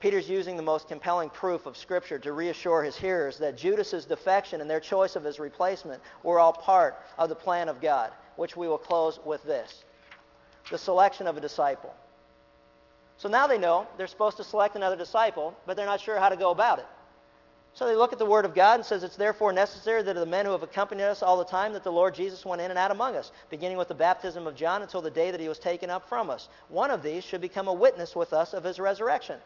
[0.00, 4.60] Peter's using the most compelling proof of Scripture to reassure his hearers that Judas's defection
[4.60, 8.54] and their choice of his replacement were all part of the plan of God, which
[8.54, 9.84] we will close with this
[10.70, 11.94] the selection of a disciple.
[13.16, 16.28] So now they know they're supposed to select another disciple, but they're not sure how
[16.28, 16.86] to go about it.
[17.74, 20.24] So they look at the Word of God and says, It's therefore necessary that the
[20.24, 22.78] men who have accompanied us all the time that the Lord Jesus went in and
[22.78, 25.58] out among us, beginning with the baptism of John until the day that he was
[25.58, 26.48] taken up from us.
[26.68, 29.40] One of these should become a witness with us of his resurrection.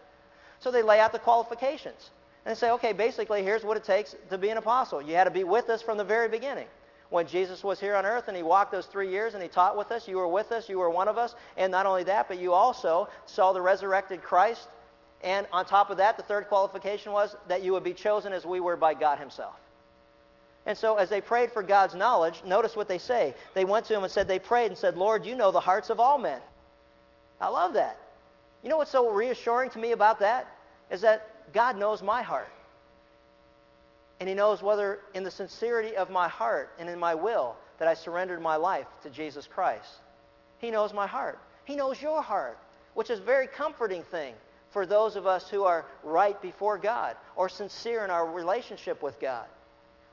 [0.61, 2.11] So they lay out the qualifications.
[2.45, 5.03] And say, okay, basically, here's what it takes to be an apostle.
[5.03, 6.67] You had to be with us from the very beginning.
[7.11, 9.77] When Jesus was here on earth and he walked those three years and he taught
[9.77, 11.35] with us, you were with us, you were one of us.
[11.57, 14.69] And not only that, but you also saw the resurrected Christ
[15.23, 18.47] and on top of that, the third qualification was that you would be chosen as
[18.47, 19.57] we were by God Himself.
[20.65, 23.35] And so, as they prayed for God's knowledge, notice what they say.
[23.55, 25.91] They went to Him and said, They prayed and said, Lord, you know the hearts
[25.91, 26.41] of all men.
[27.41, 27.99] I love that.
[28.63, 30.47] You know what's so reassuring to me about that?
[30.91, 32.51] Is that God knows my heart.
[34.21, 37.89] And He knows whether, in the sincerity of my heart and in my will, that
[37.89, 39.89] I surrendered my life to Jesus Christ.
[40.59, 41.39] He knows my heart.
[41.65, 42.59] He knows your heart,
[42.95, 44.35] which is a very comforting thing
[44.71, 49.19] for those of us who are right before God or sincere in our relationship with
[49.21, 49.47] God.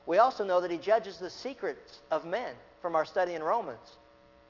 [0.06, 3.96] We also know that He judges the secrets of men from our study in Romans.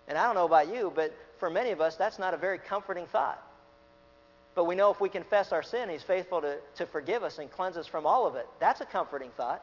[0.09, 2.59] And I don't know about you, but for many of us, that's not a very
[2.59, 3.43] comforting thought.
[4.55, 7.51] But we know if we confess our sin, He's faithful to, to forgive us and
[7.51, 8.47] cleanse us from all of it.
[8.61, 9.63] That's a comforting thought.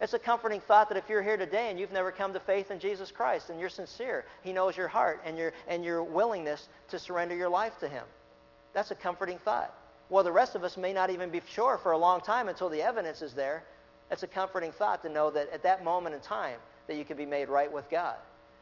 [0.00, 2.70] It's a comforting thought that if you're here today and you've never come to faith
[2.70, 6.68] in Jesus Christ and you're sincere, He knows your heart and your, and your willingness
[6.88, 8.04] to surrender your life to Him.
[8.76, 9.72] That's a comforting thought.
[10.10, 12.68] Well, the rest of us may not even be sure for a long time until
[12.68, 13.64] the evidence is there.
[14.10, 17.16] It's a comforting thought to know that at that moment in time that you can
[17.16, 18.16] be made right with God.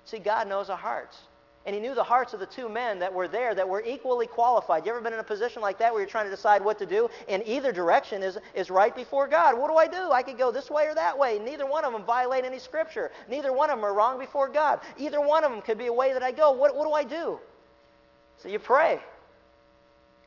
[0.04, 1.18] See, God knows our hearts.
[1.66, 4.28] And he knew the hearts of the two men that were there that were equally
[4.28, 4.86] qualified.
[4.86, 6.86] You ever been in a position like that where you're trying to decide what to
[6.86, 7.08] do?
[7.28, 9.58] And either direction is, is right before God.
[9.58, 10.12] What do I do?
[10.12, 11.40] I could go this way or that way.
[11.40, 13.10] Neither one of them violate any scripture.
[13.28, 14.78] Neither one of them are wrong before God.
[14.96, 16.52] Either one of them could be a way that I go.
[16.52, 17.40] What, what do I do?
[18.36, 19.00] So you pray.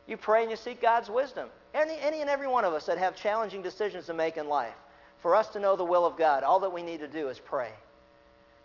[0.07, 1.49] You pray and you seek God's wisdom.
[1.73, 4.73] Any, any and every one of us that have challenging decisions to make in life,
[5.19, 7.39] for us to know the will of God, all that we need to do is
[7.39, 7.71] pray.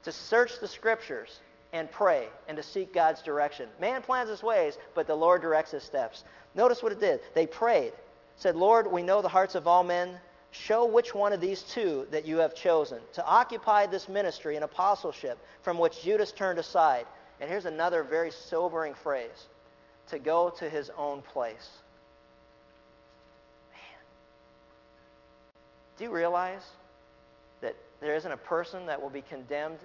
[0.05, 1.41] To search the scriptures
[1.73, 3.69] and pray and to seek God's direction.
[3.81, 6.25] Man plans his ways, but the Lord directs his steps.
[6.55, 7.21] Notice what it did.
[7.35, 7.93] They prayed,
[8.37, 10.19] said, Lord, we know the hearts of all men.
[10.51, 14.65] Show which one of these two that you have chosen to occupy this ministry and
[14.65, 17.07] apostleship from which Judas turned aside.
[17.41, 19.49] And here's another very sobering phrase
[20.09, 21.71] to go to his own place.
[23.73, 24.05] Man.
[25.99, 26.65] Do you realize
[27.61, 29.79] that there isn't a person that will be condemned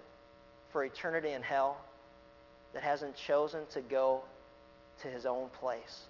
[0.71, 1.77] for eternity in hell
[2.73, 4.21] that hasn't chosen to go
[5.01, 6.01] to his own place?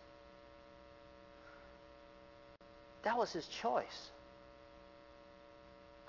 [3.03, 4.09] That was his choice.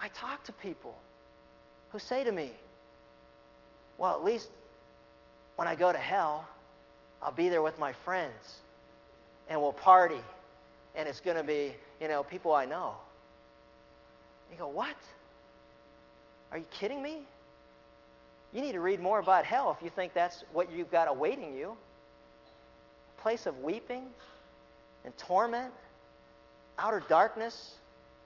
[0.00, 0.96] I talk to people
[1.90, 2.52] who say to me,
[3.98, 4.48] well, at least
[5.56, 6.46] when I go to hell,
[7.22, 8.58] I'll be there with my friends
[9.48, 10.20] and we'll party
[10.94, 12.94] and it's going to be, you know, people I know.
[14.50, 14.96] You go, what?
[16.50, 17.22] Are you kidding me?
[18.52, 21.54] You need to read more about hell if you think that's what you've got awaiting
[21.54, 21.76] you.
[23.18, 24.04] A place of weeping
[25.04, 25.72] and torment,
[26.78, 27.74] outer darkness,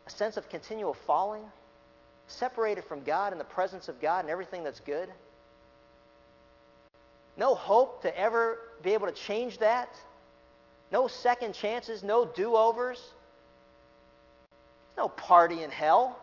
[0.06, 1.42] a sense of continual falling,
[2.28, 5.08] separated from God and the presence of God and everything that's good.
[7.36, 9.94] No hope to ever be able to change that.
[10.90, 13.02] No second chances, no do overs.
[14.96, 16.18] No party in hell.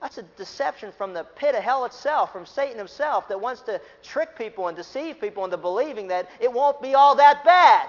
[0.00, 3.80] That's a deception from the pit of hell itself, from Satan himself, that wants to
[4.02, 7.88] trick people and deceive people into believing that it won't be all that bad.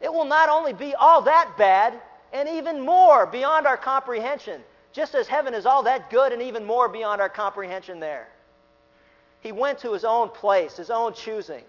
[0.00, 2.00] It will not only be all that bad,
[2.32, 4.62] and even more beyond our comprehension,
[4.92, 8.28] just as heaven is all that good and even more beyond our comprehension there.
[9.44, 11.62] He went to his own place, his own choosing.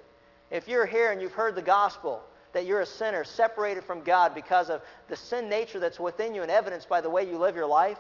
[0.50, 2.24] If you're here and you've heard the gospel,
[2.54, 6.42] that you're a sinner, separated from God because of the sin nature that's within you
[6.42, 8.00] and evidenced by the way you live your life.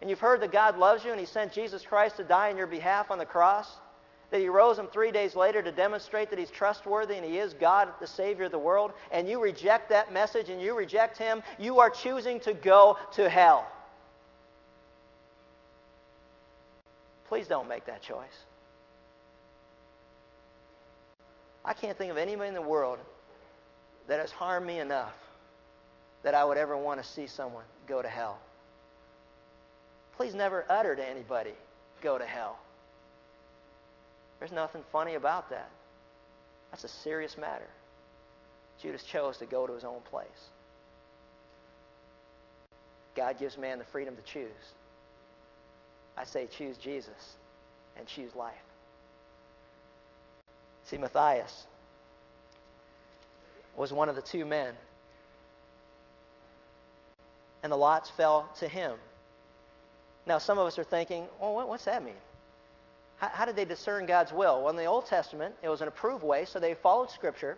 [0.00, 2.56] And you've heard that God loves you and He sent Jesus Christ to die on
[2.56, 3.70] your behalf on the cross.
[4.32, 7.54] That He rose Him three days later to demonstrate that He's trustworthy and He is
[7.54, 8.92] God, the Savior of the world.
[9.12, 13.28] And you reject that message and you reject Him, you are choosing to go to
[13.28, 13.70] hell.
[17.28, 18.46] Please don't make that choice.
[21.64, 22.98] I can't think of anybody in the world
[24.08, 25.14] that has harmed me enough
[26.22, 28.38] that I would ever want to see someone go to hell.
[30.16, 31.54] Please never utter to anybody,
[32.02, 32.58] go to hell.
[34.38, 35.70] There's nothing funny about that.
[36.70, 37.68] That's a serious matter.
[38.80, 40.48] Judas chose to go to his own place.
[43.14, 44.74] God gives man the freedom to choose.
[46.16, 47.36] I say choose Jesus
[47.96, 48.54] and choose life.
[50.90, 51.66] See, Matthias
[53.76, 54.74] was one of the two men.
[57.62, 58.96] And the lots fell to him.
[60.26, 62.14] Now, some of us are thinking, well, what's that mean?
[63.18, 64.62] How, how did they discern God's will?
[64.62, 67.56] Well, in the Old Testament, it was an approved way, so they followed Scripture,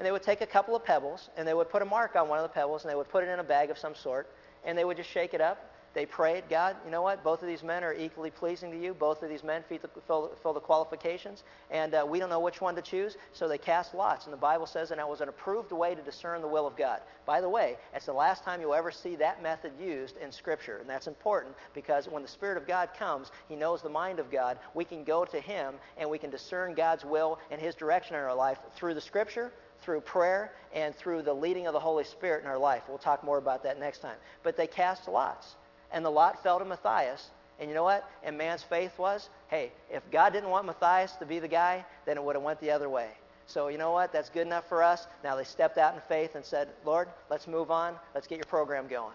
[0.00, 2.28] and they would take a couple of pebbles, and they would put a mark on
[2.28, 4.28] one of the pebbles, and they would put it in a bag of some sort,
[4.64, 7.22] and they would just shake it up, they prayed, God, you know what?
[7.22, 8.94] Both of these men are equally pleasing to you.
[8.94, 12.74] Both of these men fill, fill the qualifications, and uh, we don't know which one
[12.74, 14.26] to choose, so they cast lots.
[14.26, 16.76] And the Bible says, and that was an approved way to discern the will of
[16.76, 17.00] God.
[17.26, 20.78] By the way, it's the last time you'll ever see that method used in Scripture,
[20.78, 24.32] and that's important because when the Spirit of God comes, He knows the mind of
[24.32, 24.58] God.
[24.74, 28.22] We can go to Him, and we can discern God's will and His direction in
[28.22, 32.42] our life through the Scripture, through prayer, and through the leading of the Holy Spirit
[32.42, 32.82] in our life.
[32.88, 34.16] We'll talk more about that next time.
[34.42, 35.54] But they cast lots
[35.92, 37.30] and the lot fell to Matthias.
[37.60, 38.08] And you know what?
[38.22, 42.16] And man's faith was, hey, if God didn't want Matthias to be the guy, then
[42.16, 43.10] it would have went the other way.
[43.46, 44.12] So you know what?
[44.12, 45.06] That's good enough for us.
[45.22, 47.94] Now they stepped out in faith and said, Lord, let's move on.
[48.14, 49.14] Let's get your program going.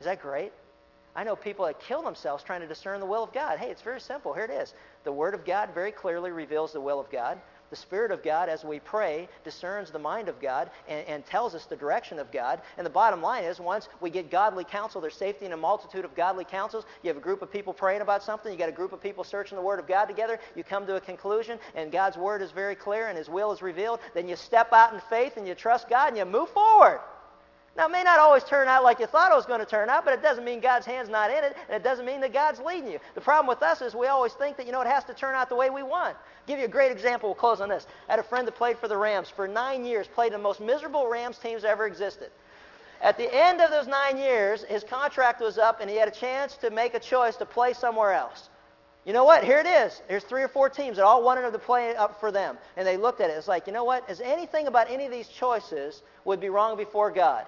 [0.00, 0.52] Is that great?
[1.16, 3.58] I know people that kill themselves trying to discern the will of God.
[3.58, 4.34] Hey, it's very simple.
[4.34, 4.74] Here it is.
[5.04, 7.40] The Word of God very clearly reveals the will of God.
[7.70, 11.54] The Spirit of God, as we pray, discerns the mind of God and, and, tells
[11.54, 12.60] us the direction of God.
[12.76, 16.04] And the bottom line is, once we get godly counsel, there's safety in a multitude
[16.04, 16.84] of godly counsels.
[17.02, 19.24] You have a group of people praying about something, you got a group of people
[19.24, 22.50] searching the Word of God together, you come to a conclusion, and God's Word is
[22.50, 24.00] very clear and His will is revealed.
[24.12, 27.00] Then you step out in faith and you trust God and you move forward.
[27.76, 29.90] Now, it may not always turn out like you thought it was going to turn
[29.90, 32.32] out, but it doesn't mean God's hand's not in it, and it doesn't mean that
[32.32, 33.00] God's leading you.
[33.16, 35.34] The problem with us is we always think that, you know, it has to turn
[35.34, 36.16] out the way we want.
[36.16, 37.30] I'll give you a great example.
[37.30, 37.88] We'll close on this.
[38.08, 40.38] I had a friend that played for the Rams for nine years, played in the
[40.38, 42.30] most miserable Rams teams ever existed.
[43.02, 46.12] At the end of those nine years, his contract was up, and he had a
[46.12, 48.50] chance to make a choice to play somewhere else.
[49.04, 49.42] You know what?
[49.42, 50.00] Here it is.
[50.08, 52.56] There's three or four teams that all wanted him to play up for them.
[52.76, 53.34] And they looked at it.
[53.34, 54.08] It's like, you know what?
[54.08, 57.44] Is anything about any of these choices would be wrong before God?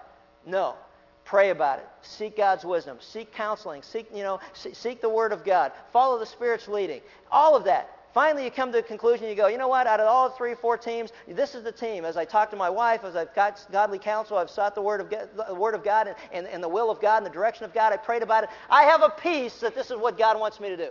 [0.46, 0.76] No.
[1.24, 1.88] Pray about it.
[2.02, 2.98] Seek God's wisdom.
[3.00, 3.82] Seek counseling.
[3.82, 5.72] Seek, you know, seek the Word of God.
[5.92, 7.00] Follow the Spirit's leading.
[7.32, 7.90] All of that.
[8.14, 9.28] Finally, you come to a conclusion.
[9.28, 9.86] You go, you know what?
[9.86, 12.04] Out of all three four teams, this is the team.
[12.04, 15.02] As I talk to my wife, as I've got godly counsel, I've sought the Word
[15.02, 17.30] of God, the word of God and, and, and the will of God and the
[17.30, 17.92] direction of God.
[17.92, 18.50] I prayed about it.
[18.70, 20.88] I have a peace that this is what God wants me to do.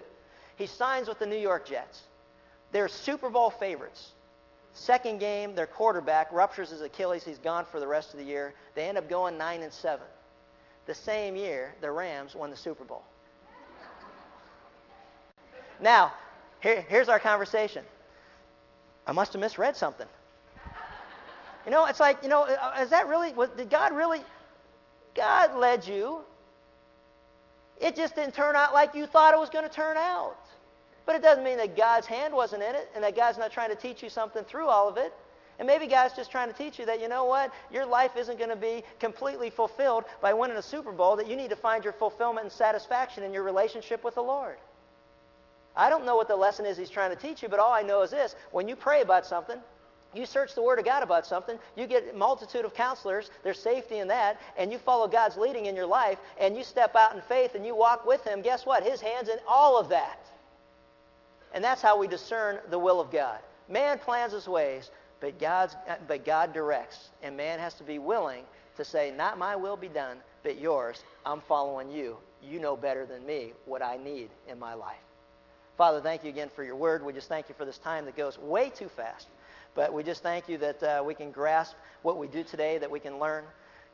[0.57, 2.03] He signs with the New York Jets.
[2.71, 4.11] They're Super Bowl favorites.
[4.76, 7.23] Second game, their quarterback ruptures his Achilles.
[7.23, 8.53] He's gone for the rest of the year.
[8.76, 10.05] They end up going 9 and 7.
[10.86, 13.03] The same year, the Rams won the Super Bowl.
[15.80, 16.11] Now,
[16.59, 17.86] here, here's our conversation.
[19.07, 20.07] I must have misread something.
[21.65, 24.21] You know, it's like, you know, uh, is that really, was, did God really,
[25.15, 26.19] God led you.
[27.80, 30.38] It just didn't turn out like you thought it was going to turn out.
[31.05, 33.69] But it doesn't mean that God's hand wasn't in it and that God's not trying
[33.69, 35.13] to teach you something through all of it.
[35.57, 38.37] And maybe God's just trying to teach you that, you know what, your life isn't
[38.37, 41.83] going to be completely fulfilled by winning a Super Bowl, that you need to find
[41.83, 44.57] your fulfillment and satisfaction in your relationship with the Lord.
[45.77, 47.83] I don't know what the lesson is He's trying to teach you, but all I
[47.83, 49.57] know is this when you pray about something,
[50.13, 53.59] you search the Word of God about something, you get a multitude of counselors, there's
[53.59, 57.15] safety in that, and you follow God's leading in your life, and you step out
[57.15, 58.83] in faith and you walk with Him, guess what?
[58.83, 60.19] His hand's in all of that.
[61.55, 63.39] And that's how we discern the will of God.
[63.69, 64.91] Man plans his ways,
[65.21, 65.75] but, God's,
[66.05, 67.09] but God directs.
[67.23, 68.43] And man has to be willing
[68.75, 71.03] to say, Not my will be done, but yours.
[71.25, 72.17] I'm following you.
[72.43, 74.97] You know better than me what I need in my life.
[75.77, 77.03] Father, thank you again for your word.
[77.03, 79.29] We just thank you for this time that goes way too fast.
[79.75, 82.91] But we just thank you that uh, we can grasp what we do today, that
[82.91, 83.45] we can learn.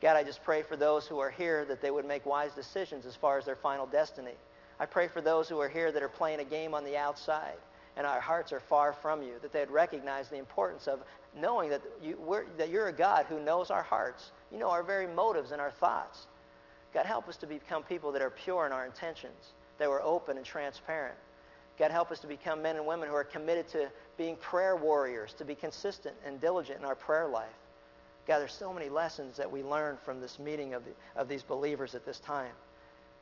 [0.02, 3.06] God, I just pray for those who are here that they would make wise decisions
[3.06, 4.34] as far as their final destiny.
[4.82, 7.58] I pray for those who are here that are playing a game on the outside
[7.96, 11.02] and our hearts are far from you, that they'd recognize the importance of
[11.40, 12.18] knowing that, you,
[12.58, 14.32] that you're a God who knows our hearts.
[14.52, 16.26] You know our very motives and our thoughts.
[16.96, 20.38] God, help us to become people that are pure in our intentions, that we're open
[20.38, 21.18] and transparent.
[21.78, 25.36] God, help us to become men and women who are committed to being prayer warriors,
[25.36, 27.50] to be consistent and diligent in our prayer life.
[28.28, 31.44] God, there's so many lessons that we learn from this meeting of, the, of these
[31.44, 32.54] believers at this time.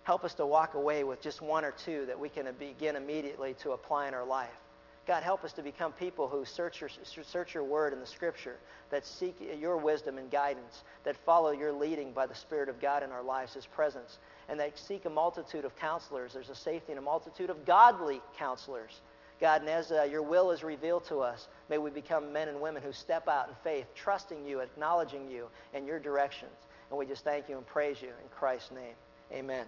[0.03, 3.55] Help us to walk away with just one or two that we can begin immediately
[3.61, 4.49] to apply in our life.
[5.05, 6.89] God, help us to become people who search your,
[7.23, 8.57] search your word in the scripture,
[8.91, 13.01] that seek your wisdom and guidance, that follow your leading by the Spirit of God
[13.01, 16.33] in our lives, His presence, and that seek a multitude of counselors.
[16.33, 19.01] There's a safety in a multitude of godly counselors
[19.39, 22.59] God, and as uh, your will is revealed to us, may we become men and
[22.59, 26.51] women who step out in faith, trusting you, acknowledging you and your directions.
[26.89, 28.95] And we just thank you and praise you in Christ's name.
[29.31, 29.65] Amen.